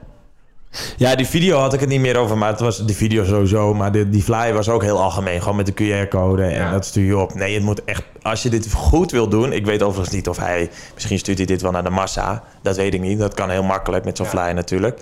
Ja, 0.98 1.16
die 1.16 1.26
video 1.26 1.60
had 1.60 1.74
ik 1.74 1.80
het 1.80 1.90
niet 1.90 2.00
meer 2.00 2.18
over, 2.18 2.38
maar 2.38 2.50
het 2.50 2.60
was 2.60 2.86
de 2.86 2.94
video 2.94 3.24
sowieso. 3.24 3.74
Maar 3.74 3.92
de, 3.92 4.10
die 4.10 4.24
flyer 4.24 4.54
was 4.54 4.70
ook 4.70 4.82
heel 4.82 5.02
algemeen, 5.02 5.42
gewoon 5.42 5.56
met 5.56 5.66
de 5.66 5.74
QR-code 5.74 6.44
en 6.44 6.72
dat 6.72 6.86
stuur 6.86 7.06
je 7.06 7.18
op. 7.18 7.34
Nee, 7.34 7.54
het 7.54 7.64
moet 7.64 7.84
echt, 7.84 8.04
als 8.22 8.44
je 8.44 8.50
dit 8.50 8.74
goed 8.74 9.12
wil 9.12 9.28
doen, 9.28 9.54
ik 9.54 9.66
weet 9.66 9.84
overigens 9.84 10.16
niet 10.16 10.30
of 10.30 10.38
hij, 10.38 10.70
misschien 10.94 11.20
stuurt 11.20 11.38
hij 11.38 11.48
dit 11.48 11.62
wel 11.62 11.72
naar 11.72 11.84
de 11.84 11.90
massa. 11.90 12.44
Dat 12.62 12.76
weet 12.76 12.94
ik 12.94 13.02
niet, 13.02 13.20
dat 13.20 13.34
kan 13.34 13.50
heel 13.50 13.64
makkelijk 13.64 14.06
met 14.06 14.18
zo'n 14.18 14.26
flyer 14.26 14.54
natuurlijk. 14.54 15.02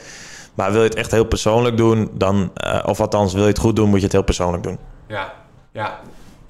Maar 0.54 0.72
wil 0.72 0.82
je 0.82 0.88
het 0.88 0.98
echt 0.98 1.12
heel 1.12 1.26
persoonlijk 1.26 1.78
doen, 1.78 2.10
dan, 2.14 2.52
uh, 2.66 2.80
of 2.86 3.00
althans 3.00 3.34
wil 3.34 3.44
je 3.44 3.48
het 3.48 3.60
goed 3.60 3.76
doen, 3.76 3.90
moet 3.90 3.98
je 3.98 4.04
het 4.04 4.14
heel 4.14 4.24
persoonlijk 4.24 4.64
doen. 4.64 4.78
Ja, 5.08 5.34
ja. 5.72 6.00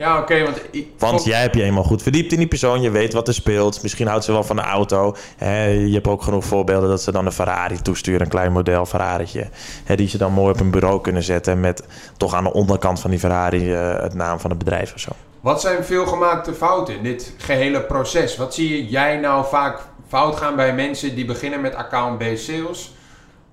Ja, 0.01 0.19
oké, 0.19 0.43
want... 0.43 0.61
Want 0.97 1.23
jij 1.23 1.41
hebt 1.41 1.55
je 1.55 1.63
eenmaal 1.63 1.83
goed 1.83 2.01
verdiept 2.01 2.31
in 2.31 2.37
die 2.37 2.47
persoon. 2.47 2.81
Je 2.81 2.89
weet 2.89 3.13
wat 3.13 3.27
er 3.27 3.33
speelt. 3.33 3.81
Misschien 3.81 4.07
houdt 4.07 4.25
ze 4.25 4.31
wel 4.31 4.43
van 4.43 4.55
de 4.55 4.61
auto. 4.61 5.15
je 5.39 5.89
hebt 5.93 6.07
ook 6.07 6.21
genoeg 6.21 6.45
voorbeelden 6.45 6.89
dat 6.89 7.01
ze 7.01 7.11
dan 7.11 7.25
een 7.25 7.31
Ferrari 7.31 7.81
toesturen. 7.81 8.21
Een 8.21 8.27
klein 8.27 8.51
model 8.51 8.85
Ferrari'tje. 8.85 9.49
die 9.95 10.07
ze 10.07 10.17
dan 10.17 10.33
mooi 10.33 10.51
op 10.51 10.59
een 10.59 10.71
bureau 10.71 11.01
kunnen 11.01 11.23
zetten... 11.23 11.59
met 11.59 11.83
toch 12.17 12.33
aan 12.33 12.43
de 12.43 12.53
onderkant 12.53 12.99
van 12.99 13.09
die 13.09 13.19
Ferrari 13.19 13.73
uh, 13.73 14.01
het 14.01 14.13
naam 14.13 14.39
van 14.39 14.49
het 14.49 14.59
bedrijf 14.59 14.93
of 14.93 14.99
zo. 14.99 15.11
Wat 15.41 15.61
zijn 15.61 15.83
veelgemaakte 15.83 16.53
fouten 16.53 16.95
in 16.95 17.03
dit 17.03 17.33
gehele 17.37 17.81
proces? 17.81 18.37
Wat 18.37 18.53
zie 18.53 18.87
jij 18.87 19.17
nou 19.17 19.45
vaak 19.45 19.79
fout 20.07 20.35
gaan 20.35 20.55
bij 20.55 20.73
mensen 20.73 21.15
die 21.15 21.25
beginnen 21.25 21.61
met 21.61 21.75
account-based 21.75 22.39
sales... 22.39 22.93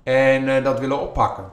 en 0.03 0.43
uh, 0.47 0.63
dat 0.63 0.79
willen 0.79 1.01
oppakken? 1.01 1.43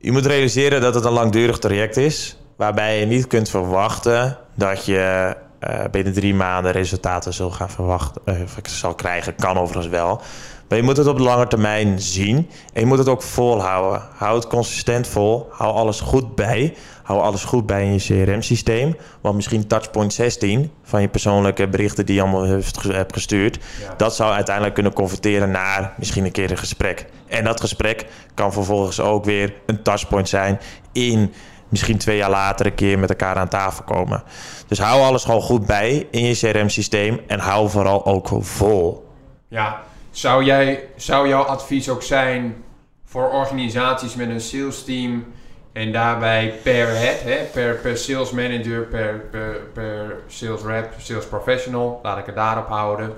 Je 0.00 0.12
moet 0.12 0.26
realiseren 0.26 0.80
dat 0.80 0.94
het 0.94 1.04
een 1.04 1.12
langdurig 1.12 1.58
traject 1.58 1.96
is 1.96 2.38
waarbij 2.60 3.00
je 3.00 3.06
niet 3.06 3.26
kunt 3.26 3.48
verwachten 3.48 4.38
dat 4.54 4.84
je 4.84 5.36
uh, 5.60 5.84
binnen 5.90 6.12
drie 6.12 6.34
maanden 6.34 6.72
resultaten 6.72 7.34
zal 7.34 7.50
gaan 7.50 7.70
verwachten, 7.70 8.22
uh, 8.24 8.34
zal 8.62 8.94
krijgen. 8.94 9.34
Kan 9.34 9.58
overigens 9.58 9.88
wel. 9.88 10.20
Maar 10.68 10.78
je 10.78 10.84
moet 10.84 10.96
het 10.96 11.06
op 11.06 11.16
de 11.16 11.22
lange 11.22 11.46
termijn 11.46 12.00
zien. 12.00 12.36
En 12.72 12.80
je 12.80 12.86
moet 12.86 12.98
het 12.98 13.08
ook 13.08 13.22
volhouden. 13.22 14.02
Hou 14.14 14.36
het 14.36 14.46
consistent 14.46 15.08
vol. 15.08 15.48
Hou 15.50 15.74
alles 15.74 16.00
goed 16.00 16.34
bij. 16.34 16.74
Hou 17.02 17.20
alles 17.20 17.44
goed 17.44 17.66
bij 17.66 17.84
in 17.84 17.92
je 17.92 18.24
CRM-systeem. 18.24 18.96
Want 19.20 19.34
misschien 19.34 19.66
touchpoint 19.66 20.12
16 20.12 20.70
van 20.82 21.00
je 21.00 21.08
persoonlijke 21.08 21.68
berichten 21.68 22.06
die 22.06 22.14
je 22.14 22.20
allemaal 22.22 22.62
hebt 22.88 23.12
gestuurd. 23.12 23.58
Dat 23.96 24.14
zou 24.14 24.32
uiteindelijk 24.32 24.74
kunnen 24.74 24.92
converteren 24.92 25.50
naar 25.50 25.94
misschien 25.96 26.24
een 26.24 26.32
keer 26.32 26.50
een 26.50 26.58
gesprek. 26.58 27.06
En 27.26 27.44
dat 27.44 27.60
gesprek 27.60 28.06
kan 28.34 28.52
vervolgens 28.52 29.00
ook 29.00 29.24
weer 29.24 29.54
een 29.66 29.82
touchpoint 29.82 30.28
zijn 30.28 30.60
in 30.92 31.32
misschien 31.70 31.98
twee 31.98 32.16
jaar 32.16 32.30
later 32.30 32.66
een 32.66 32.74
keer 32.74 32.98
met 32.98 33.10
elkaar 33.10 33.36
aan 33.36 33.48
tafel 33.48 33.84
komen. 33.84 34.22
Dus 34.66 34.78
hou 34.78 35.02
alles 35.02 35.24
gewoon 35.24 35.42
goed 35.42 35.66
bij 35.66 36.06
in 36.10 36.24
je 36.24 36.34
CRM-systeem 36.34 37.20
en 37.26 37.38
hou 37.38 37.68
vooral 37.68 38.06
ook 38.06 38.28
vol. 38.40 39.08
Ja, 39.48 39.82
zou, 40.10 40.44
jij, 40.44 40.84
zou 40.96 41.28
jouw 41.28 41.42
advies 41.42 41.88
ook 41.88 42.02
zijn 42.02 42.64
voor 43.04 43.30
organisaties 43.30 44.14
met 44.14 44.28
een 44.28 44.40
sales 44.40 44.84
team 44.84 45.32
en 45.72 45.92
daarbij 45.92 46.54
per 46.62 46.86
head, 46.86 47.20
hè, 47.20 47.36
per, 47.52 47.74
per 47.74 47.96
sales 47.96 48.30
manager, 48.30 48.82
per, 48.82 49.28
per, 49.30 49.60
per 49.72 50.16
sales 50.26 50.62
rep, 50.62 50.94
sales 50.98 51.26
professional, 51.26 52.00
laat 52.02 52.18
ik 52.18 52.26
het 52.26 52.34
daarop 52.34 52.68
houden. 52.68 53.12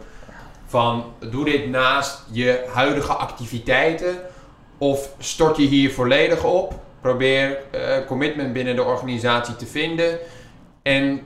Van 0.66 1.04
doe 1.30 1.44
dit 1.44 1.68
naast 1.68 2.24
je 2.30 2.64
huidige 2.72 3.12
activiteiten 3.12 4.18
of 4.78 5.08
stort 5.18 5.56
je 5.56 5.66
hier 5.66 5.92
volledig 5.92 6.44
op 6.44 6.74
Probeer 7.02 7.58
uh, 7.74 8.06
commitment 8.06 8.52
binnen 8.52 8.76
de 8.76 8.82
organisatie 8.82 9.56
te 9.56 9.66
vinden. 9.66 10.18
En 10.82 11.20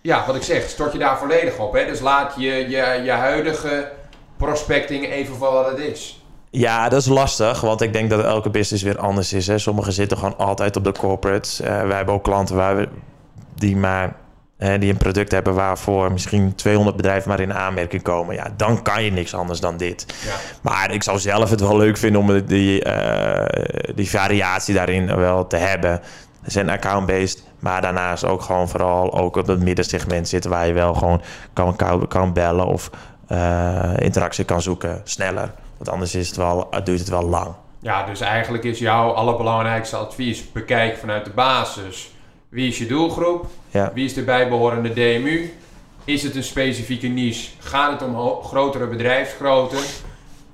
ja, 0.00 0.26
wat 0.26 0.36
ik 0.36 0.42
zeg, 0.42 0.68
stort 0.68 0.92
je 0.92 0.98
daar 0.98 1.18
volledig 1.18 1.58
op. 1.58 1.72
Hè? 1.72 1.86
Dus 1.86 2.00
laat 2.00 2.34
je, 2.36 2.50
je, 2.50 3.00
je 3.04 3.10
huidige 3.10 3.90
prospecting 4.36 5.06
even 5.06 5.34
voor 5.34 5.52
wat 5.52 5.66
het 5.66 5.78
is. 5.78 6.22
Ja, 6.50 6.88
dat 6.88 7.00
is 7.00 7.06
lastig, 7.06 7.60
want 7.60 7.80
ik 7.80 7.92
denk 7.92 8.10
dat 8.10 8.24
elke 8.24 8.50
business 8.50 8.82
weer 8.82 8.98
anders 8.98 9.32
is. 9.32 9.46
Hè. 9.46 9.58
Sommigen 9.58 9.92
zitten 9.92 10.18
gewoon 10.18 10.36
altijd 10.36 10.76
op 10.76 10.84
de 10.84 10.92
corporates. 10.92 11.60
Uh, 11.60 11.66
wij 11.66 11.96
hebben 11.96 12.14
ook 12.14 12.24
klanten 12.24 12.56
waar 12.56 12.76
we, 12.76 12.88
die 13.54 13.76
maar 13.76 14.16
die 14.78 14.90
een 14.90 14.96
product 14.96 15.32
hebben 15.32 15.54
waarvoor 15.54 16.12
misschien 16.12 16.54
200 16.54 16.96
bedrijven 16.96 17.28
maar 17.28 17.40
in 17.40 17.54
aanmerking 17.54 18.02
komen. 18.02 18.34
Ja, 18.34 18.46
dan 18.56 18.82
kan 18.82 19.04
je 19.04 19.12
niks 19.12 19.34
anders 19.34 19.60
dan 19.60 19.76
dit. 19.76 20.06
Ja. 20.24 20.34
Maar 20.60 20.92
ik 20.92 21.02
zou 21.02 21.18
zelf 21.18 21.50
het 21.50 21.60
wel 21.60 21.76
leuk 21.76 21.96
vinden 21.96 22.20
om 22.20 22.46
die, 22.46 22.84
uh, 22.84 23.44
die 23.94 24.10
variatie 24.10 24.74
daarin 24.74 25.16
wel 25.16 25.46
te 25.46 25.56
hebben. 25.56 26.00
Zijn 26.44 26.70
account-based, 26.70 27.44
maar 27.58 27.80
daarnaast 27.80 28.24
ook 28.24 28.42
gewoon 28.42 28.68
vooral 28.68 29.12
ook 29.12 29.36
op 29.36 29.46
het 29.46 29.60
middensegment 29.60 30.28
zitten 30.28 30.50
waar 30.50 30.66
je 30.66 30.72
wel 30.72 30.94
gewoon 30.94 31.22
kan, 31.52 31.76
kan 32.08 32.32
bellen 32.32 32.66
of 32.66 32.90
uh, 33.28 33.92
interactie 33.98 34.44
kan 34.44 34.62
zoeken 34.62 35.00
sneller. 35.04 35.50
Want 35.76 35.88
anders 35.88 36.14
is 36.14 36.28
het 36.28 36.36
wel, 36.36 36.68
duurt 36.84 36.98
het 36.98 37.08
wel 37.08 37.22
lang. 37.22 37.54
Ja, 37.78 38.04
dus 38.04 38.20
eigenlijk 38.20 38.64
is 38.64 38.78
jouw 38.78 39.10
allerbelangrijkste 39.10 39.96
advies: 39.96 40.52
bekijk 40.52 40.96
vanuit 40.96 41.24
de 41.24 41.30
basis. 41.30 42.10
Wie 42.52 42.68
is 42.68 42.78
je 42.78 42.86
doelgroep? 42.86 43.46
Ja. 43.70 43.90
Wie 43.94 44.04
is 44.04 44.14
de 44.14 44.22
bijbehorende 44.22 44.92
DMU? 44.92 45.50
Is 46.04 46.22
het 46.22 46.36
een 46.36 46.42
specifieke 46.42 47.06
niche? 47.06 47.50
Gaat 47.58 48.00
het 48.00 48.08
om 48.08 48.42
grotere 48.42 48.86
bedrijfsgrootte? 48.86 49.76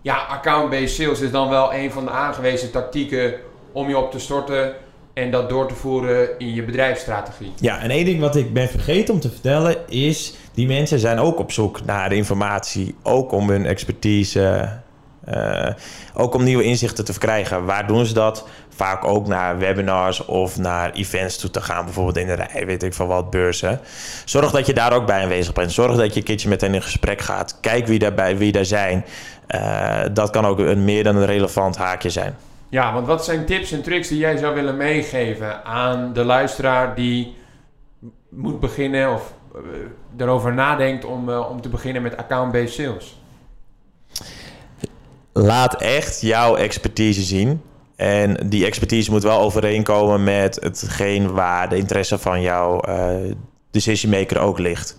Ja, 0.02 0.16
account-based 0.16 0.90
sales 0.90 1.20
is 1.20 1.30
dan 1.30 1.48
wel 1.48 1.74
een 1.74 1.90
van 1.90 2.04
de 2.04 2.10
aangewezen 2.10 2.70
tactieken 2.70 3.34
om 3.72 3.88
je 3.88 3.98
op 3.98 4.10
te 4.10 4.18
storten 4.18 4.74
en 5.12 5.30
dat 5.30 5.48
door 5.48 5.68
te 5.68 5.74
voeren 5.74 6.38
in 6.38 6.54
je 6.54 6.62
bedrijfsstrategie. 6.62 7.52
Ja, 7.60 7.80
en 7.80 7.90
één 7.90 8.04
ding 8.04 8.20
wat 8.20 8.36
ik 8.36 8.52
ben 8.52 8.68
vergeten 8.68 9.14
om 9.14 9.20
te 9.20 9.30
vertellen 9.30 9.76
is... 9.88 10.34
die 10.54 10.66
mensen 10.66 10.98
zijn 10.98 11.18
ook 11.18 11.38
op 11.38 11.52
zoek 11.52 11.84
naar 11.84 12.12
informatie. 12.12 12.94
Ook 13.02 13.32
om 13.32 13.50
hun 13.50 13.66
expertise... 13.66 14.68
eh, 15.30 15.74
ook 16.14 16.34
om 16.34 16.44
nieuwe 16.44 16.62
inzichten 16.62 17.04
te 17.04 17.12
verkrijgen. 17.12 17.64
Waar 17.64 17.86
doen 17.86 18.06
ze 18.06 18.14
dat? 18.14 18.48
Vaak 18.68 19.04
ook 19.04 19.26
naar 19.26 19.58
webinars 19.58 20.24
of 20.24 20.58
naar 20.58 20.92
events 20.92 21.38
toe 21.38 21.50
te 21.50 21.60
gaan. 21.60 21.84
Bijvoorbeeld 21.84 22.16
in 22.16 22.26
de 22.26 22.32
rij, 22.32 22.66
weet 22.66 22.82
ik 22.82 22.94
van 22.94 23.06
wat, 23.06 23.30
beurzen. 23.30 23.80
Zorg 24.24 24.50
dat 24.50 24.66
je 24.66 24.74
daar 24.74 24.92
ook 24.92 25.06
bij 25.06 25.22
aanwezig 25.22 25.52
bent. 25.52 25.72
Zorg 25.72 25.96
dat 25.96 26.12
je 26.12 26.18
een 26.18 26.26
keertje 26.26 26.48
met 26.48 26.60
hen 26.60 26.74
in 26.74 26.82
gesprek 26.82 27.20
gaat. 27.20 27.58
Kijk 27.60 27.86
wie 27.86 27.98
daarbij, 27.98 28.36
wie 28.36 28.52
daar 28.52 28.64
zijn. 28.64 29.04
Eh, 29.46 30.00
dat 30.12 30.30
kan 30.30 30.46
ook 30.46 30.58
een 30.58 30.84
meer 30.84 31.04
dan 31.04 31.16
een 31.16 31.26
relevant 31.26 31.76
haakje 31.76 32.10
zijn. 32.10 32.36
Ja, 32.68 32.92
want 32.92 33.06
wat 33.06 33.24
zijn 33.24 33.44
tips 33.44 33.72
en 33.72 33.82
tricks 33.82 34.08
die 34.08 34.18
jij 34.18 34.36
zou 34.36 34.54
willen 34.54 34.76
meegeven 34.76 35.64
aan 35.64 36.12
de 36.12 36.24
luisteraar 36.24 36.94
die 36.94 37.36
moet 38.28 38.60
beginnen 38.60 39.12
of 39.12 39.32
eh, 39.54 39.60
erover 40.16 40.54
nadenkt 40.54 41.04
om, 41.04 41.30
om 41.30 41.60
te 41.60 41.68
beginnen 41.68 42.02
met 42.02 42.16
account-based 42.16 42.72
sales? 42.72 43.17
Laat 45.38 45.74
echt 45.74 46.20
jouw 46.20 46.56
expertise 46.56 47.22
zien. 47.22 47.62
En 47.96 48.48
die 48.48 48.66
expertise 48.66 49.10
moet 49.10 49.22
wel 49.22 49.40
overeenkomen 49.40 50.24
met 50.24 50.58
hetgeen 50.60 51.32
waar 51.32 51.68
de 51.68 51.76
interesse 51.76 52.18
van 52.18 52.40
jouw 52.40 52.80
eh 52.80 53.06
decision 53.70 54.10
maker 54.10 54.38
ook 54.38 54.58
ligt. 54.58 54.96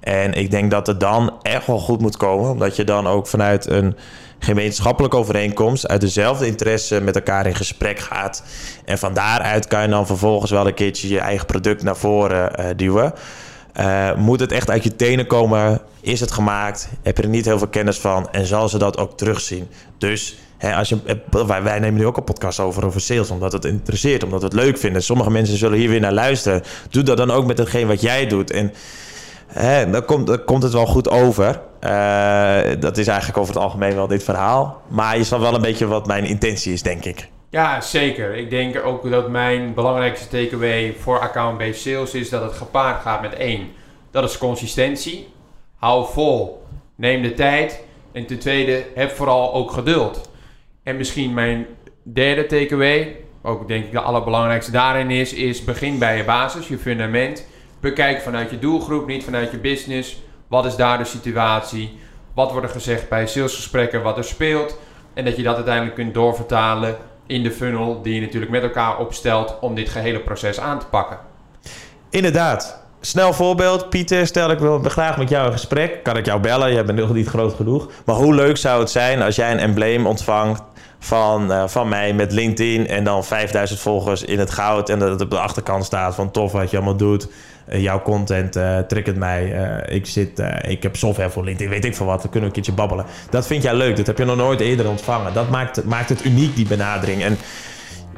En 0.00 0.32
ik 0.32 0.50
denk 0.50 0.70
dat 0.70 0.86
het 0.86 1.00
dan 1.00 1.38
echt 1.42 1.66
wel 1.66 1.78
goed 1.78 2.00
moet 2.00 2.16
komen, 2.16 2.50
omdat 2.50 2.76
je 2.76 2.84
dan 2.84 3.06
ook 3.06 3.26
vanuit 3.26 3.70
een 3.70 3.96
gemeenschappelijke 4.38 5.16
overeenkomst 5.16 5.88
uit 5.88 6.00
dezelfde 6.00 6.46
interesse 6.46 7.00
met 7.00 7.14
elkaar 7.14 7.46
in 7.46 7.54
gesprek 7.54 7.98
gaat. 7.98 8.42
En 8.84 8.98
van 8.98 9.14
daaruit 9.14 9.66
kan 9.66 9.82
je 9.82 9.88
dan 9.88 10.06
vervolgens 10.06 10.50
wel 10.50 10.66
een 10.66 10.74
keertje 10.74 11.08
je 11.08 11.20
eigen 11.20 11.46
product 11.46 11.82
naar 11.82 11.96
voren 11.96 12.54
eh, 12.54 12.66
duwen. 12.76 13.12
Eh, 13.72 14.14
moet 14.14 14.40
het 14.40 14.52
echt 14.52 14.70
uit 14.70 14.82
je 14.82 14.96
tenen 14.96 15.26
komen? 15.26 15.80
Is 16.06 16.20
het 16.20 16.32
gemaakt? 16.32 16.88
Heb 17.02 17.16
je 17.16 17.22
er 17.22 17.28
niet 17.28 17.44
heel 17.44 17.58
veel 17.58 17.68
kennis 17.68 17.98
van? 17.98 18.28
En 18.32 18.46
zal 18.46 18.68
ze 18.68 18.78
dat 18.78 18.98
ook 18.98 19.16
terugzien? 19.16 19.68
Dus 19.98 20.38
hè, 20.56 20.74
als 20.74 20.88
je, 20.88 20.98
eh, 21.30 21.46
wij, 21.62 21.78
nemen 21.78 22.00
nu 22.00 22.06
ook 22.06 22.16
een 22.16 22.24
podcast 22.24 22.60
over, 22.60 22.86
over 22.86 23.00
sales, 23.00 23.30
omdat 23.30 23.52
het 23.52 23.64
interesseert, 23.64 24.22
omdat 24.22 24.40
we 24.40 24.46
het 24.46 24.54
leuk 24.54 24.78
vinden. 24.78 25.02
Sommige 25.02 25.30
mensen 25.30 25.56
zullen 25.56 25.78
hier 25.78 25.88
weer 25.88 26.00
naar 26.00 26.12
luisteren. 26.12 26.62
Doe 26.90 27.02
dat 27.02 27.16
dan 27.16 27.30
ook 27.30 27.46
met 27.46 27.58
hetgeen 27.58 27.86
wat 27.86 28.00
jij 28.00 28.26
doet. 28.26 28.50
En 28.50 28.72
hè, 29.46 29.90
dan, 29.90 30.04
komt, 30.04 30.44
komt 30.44 30.62
het 30.62 30.72
wel 30.72 30.86
goed 30.86 31.08
over. 31.08 31.60
Eh, 31.80 32.60
dat 32.80 32.98
is 32.98 33.06
eigenlijk 33.06 33.38
over 33.38 33.54
het 33.54 33.62
algemeen 33.62 33.94
wel 33.94 34.06
dit 34.06 34.22
verhaal. 34.22 34.82
Maar 34.88 35.16
je 35.16 35.24
snapt 35.24 35.42
wel 35.42 35.54
een 35.54 35.60
beetje 35.60 35.86
wat 35.86 36.06
mijn 36.06 36.24
intentie 36.24 36.72
is, 36.72 36.82
denk 36.82 37.04
ik. 37.04 37.28
Ja, 37.50 37.80
zeker. 37.80 38.34
Ik 38.34 38.50
denk 38.50 38.84
ook 38.84 39.10
dat 39.10 39.28
mijn 39.28 39.74
belangrijkste 39.74 40.28
takeaway 40.28 40.94
voor 41.00 41.20
account-based 41.20 41.80
sales 41.80 42.14
is 42.14 42.28
dat 42.28 42.42
het 42.42 42.52
gepaard 42.52 43.02
gaat 43.02 43.20
met 43.20 43.34
één. 43.34 43.68
Dat 44.10 44.24
is 44.24 44.38
consistentie. 44.38 45.34
Hou 45.86 46.06
vol. 46.12 46.62
Neem 46.94 47.22
de 47.22 47.34
tijd. 47.34 47.84
En 48.12 48.26
ten 48.26 48.38
tweede, 48.38 48.84
heb 48.94 49.10
vooral 49.10 49.54
ook 49.54 49.70
geduld. 49.70 50.30
En 50.82 50.96
misschien 50.96 51.34
mijn 51.34 51.66
derde 52.02 52.46
takeaway, 52.46 53.16
ook 53.42 53.68
denk 53.68 53.84
ik 53.84 53.92
de 53.92 54.00
allerbelangrijkste 54.00 54.70
daarin 54.70 55.10
is, 55.10 55.32
is 55.32 55.64
begin 55.64 55.98
bij 55.98 56.16
je 56.16 56.24
basis, 56.24 56.68
je 56.68 56.78
fundament. 56.78 57.46
Bekijk 57.80 58.20
vanuit 58.20 58.50
je 58.50 58.58
doelgroep, 58.58 59.06
niet 59.06 59.24
vanuit 59.24 59.50
je 59.50 59.58
business. 59.58 60.22
Wat 60.48 60.64
is 60.64 60.76
daar 60.76 60.98
de 60.98 61.04
situatie? 61.04 61.98
Wat 62.34 62.50
wordt 62.50 62.66
er 62.66 62.72
gezegd 62.72 63.08
bij 63.08 63.26
salesgesprekken, 63.26 64.02
wat 64.02 64.16
er 64.16 64.24
speelt? 64.24 64.78
En 65.14 65.24
dat 65.24 65.36
je 65.36 65.42
dat 65.42 65.54
uiteindelijk 65.54 65.94
kunt 65.94 66.14
doorvertalen 66.14 66.96
in 67.26 67.42
de 67.42 67.52
funnel 67.52 68.02
die 68.02 68.14
je 68.14 68.20
natuurlijk 68.20 68.52
met 68.52 68.62
elkaar 68.62 68.98
opstelt 68.98 69.58
om 69.60 69.74
dit 69.74 69.88
gehele 69.88 70.20
proces 70.20 70.60
aan 70.60 70.78
te 70.78 70.86
pakken. 70.86 71.18
Inderdaad. 72.10 72.85
Snel 73.06 73.32
voorbeeld. 73.32 73.90
Pieter, 73.90 74.26
stel 74.26 74.50
ik 74.50 74.58
wil 74.58 74.80
graag 74.84 75.16
met 75.18 75.28
jou 75.28 75.46
een 75.46 75.52
gesprek. 75.52 76.02
Kan 76.02 76.16
ik 76.16 76.26
jou 76.26 76.40
bellen? 76.40 76.72
Jij 76.72 76.84
bent 76.84 76.98
nog 76.98 77.12
niet 77.12 77.28
groot 77.28 77.54
genoeg. 77.54 77.88
Maar 78.04 78.16
hoe 78.16 78.34
leuk 78.34 78.56
zou 78.56 78.80
het 78.80 78.90
zijn 78.90 79.22
als 79.22 79.36
jij 79.36 79.52
een 79.52 79.58
embleem 79.58 80.06
ontvangt 80.06 80.62
van, 80.98 81.52
eh, 81.52 81.64
van 81.66 81.88
mij 81.88 82.12
met 82.12 82.32
LinkedIn... 82.32 82.88
en 82.88 83.04
dan 83.04 83.24
5000 83.24 83.80
volgers 83.80 84.24
in 84.24 84.38
het 84.38 84.50
goud... 84.50 84.88
en 84.88 84.98
dat 84.98 85.10
het 85.10 85.20
op 85.20 85.30
de 85.30 85.38
achterkant 85.38 85.84
staat 85.84 86.14
van 86.14 86.30
tof 86.30 86.52
wat 86.52 86.70
je 86.70 86.76
allemaal 86.76 86.96
doet... 86.96 87.28
Eh, 87.66 87.82
jouw 87.82 88.02
content 88.02 88.56
uh, 88.56 88.78
triggert 88.78 89.16
mij. 89.16 89.50
Ik, 89.88 90.06
zit, 90.06 90.42
ik 90.68 90.82
heb 90.82 90.96
software 90.96 91.30
voor 91.30 91.44
LinkedIn, 91.44 91.70
weet 91.70 91.84
ik 91.84 91.96
veel 91.96 92.06
wat. 92.06 92.22
Dan 92.22 92.30
kunnen 92.30 92.50
we 92.50 92.56
een 92.56 92.62
keertje 92.62 92.82
babbelen. 92.82 93.04
Dat 93.30 93.46
vind 93.46 93.62
jij 93.62 93.74
leuk. 93.74 93.96
Dat 93.96 94.06
heb 94.06 94.18
je 94.18 94.24
nog 94.24 94.36
nooit 94.36 94.60
eerder 94.60 94.88
ontvangen. 94.88 95.32
Dat 95.34 95.50
maakt, 95.50 95.84
maakt 95.84 96.08
het 96.08 96.24
uniek, 96.24 96.56
die 96.56 96.66
benadering. 96.66 97.22
En 97.22 97.38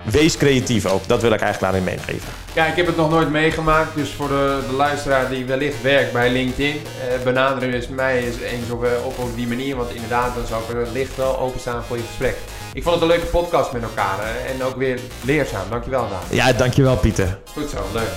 wees 0.05 0.37
creatief 0.37 0.87
ook. 0.87 1.09
Dat 1.09 1.23
wil 1.23 1.33
ik 1.33 1.41
eigenlijk 1.41 1.73
daarin 1.73 1.97
meegeven. 1.97 2.33
Ja, 2.53 2.67
ik 2.67 2.77
heb 2.77 2.87
het 2.87 2.97
nog 2.97 3.11
nooit 3.11 3.31
meegemaakt. 3.31 3.95
Dus 3.95 4.11
voor 4.11 4.29
de, 4.29 4.59
de 4.69 4.75
luisteraar 4.75 5.29
die 5.29 5.45
wellicht 5.45 5.83
werkt 5.83 6.13
bij 6.13 6.31
LinkedIn, 6.31 6.75
eh, 6.75 7.23
benaderen 7.25 7.75
is 7.75 7.89
mij 7.89 8.25
eens 8.25 8.41
eens 8.41 8.71
op, 8.71 8.87
op, 9.05 9.19
op 9.19 9.37
die 9.37 9.47
manier. 9.47 9.77
Want 9.77 9.95
inderdaad, 9.95 10.35
dan 10.35 10.47
zou 10.47 10.63
ik 10.63 10.77
er 10.77 10.93
licht 10.93 11.17
wel 11.17 11.39
openstaan 11.39 11.85
voor 11.85 11.97
je 11.97 12.03
gesprek. 12.03 12.37
Ik 12.73 12.83
vond 12.83 12.95
het 12.95 13.05
een 13.05 13.11
leuke 13.11 13.27
podcast 13.27 13.73
met 13.73 13.83
elkaar 13.83 14.19
hè? 14.21 14.53
en 14.53 14.63
ook 14.63 14.77
weer 14.77 15.01
leerzaam. 15.25 15.71
Dankjewel, 15.71 16.09
Daan. 16.09 16.21
Ja, 16.31 16.53
dankjewel, 16.53 16.97
Pieter. 16.97 17.39
Goed 17.53 17.71
zo, 17.71 17.85
leuk. 17.93 18.13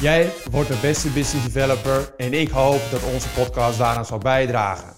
Jij 0.00 0.32
wordt 0.50 0.68
de 0.68 0.76
beste 0.80 1.08
business 1.08 1.52
developer 1.52 2.14
en 2.16 2.32
ik 2.34 2.50
hoop 2.50 2.80
dat 2.90 3.00
onze 3.14 3.28
podcast 3.28 3.78
daaraan 3.78 4.06
zal 4.06 4.18
bijdragen. 4.18 4.88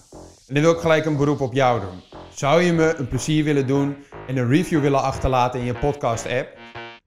En 0.47 0.53
dan 0.53 0.63
wil 0.63 0.71
ik 0.71 0.79
gelijk 0.79 1.05
een 1.05 1.17
beroep 1.17 1.41
op 1.41 1.53
jou 1.53 1.79
doen. 1.79 2.14
Zou 2.35 2.61
je 2.61 2.73
me 2.73 2.95
een 2.95 3.07
plezier 3.07 3.43
willen 3.43 3.67
doen 3.67 3.95
en 4.27 4.37
een 4.37 4.47
review 4.47 4.81
willen 4.81 5.01
achterlaten 5.01 5.59
in 5.59 5.65
je 5.65 5.73
podcast 5.73 6.25
app? 6.25 6.57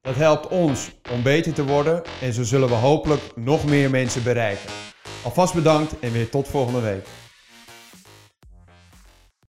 Dat 0.00 0.14
helpt 0.14 0.48
ons 0.48 0.90
om 1.12 1.22
beter 1.22 1.52
te 1.52 1.64
worden 1.64 2.02
en 2.20 2.32
zo 2.32 2.42
zullen 2.42 2.68
we 2.68 2.74
hopelijk 2.74 3.22
nog 3.34 3.64
meer 3.64 3.90
mensen 3.90 4.22
bereiken. 4.22 4.70
Alvast 5.24 5.54
bedankt 5.54 5.98
en 5.98 6.12
weer 6.12 6.28
tot 6.28 6.48
volgende 6.48 6.80
week. 6.80 7.06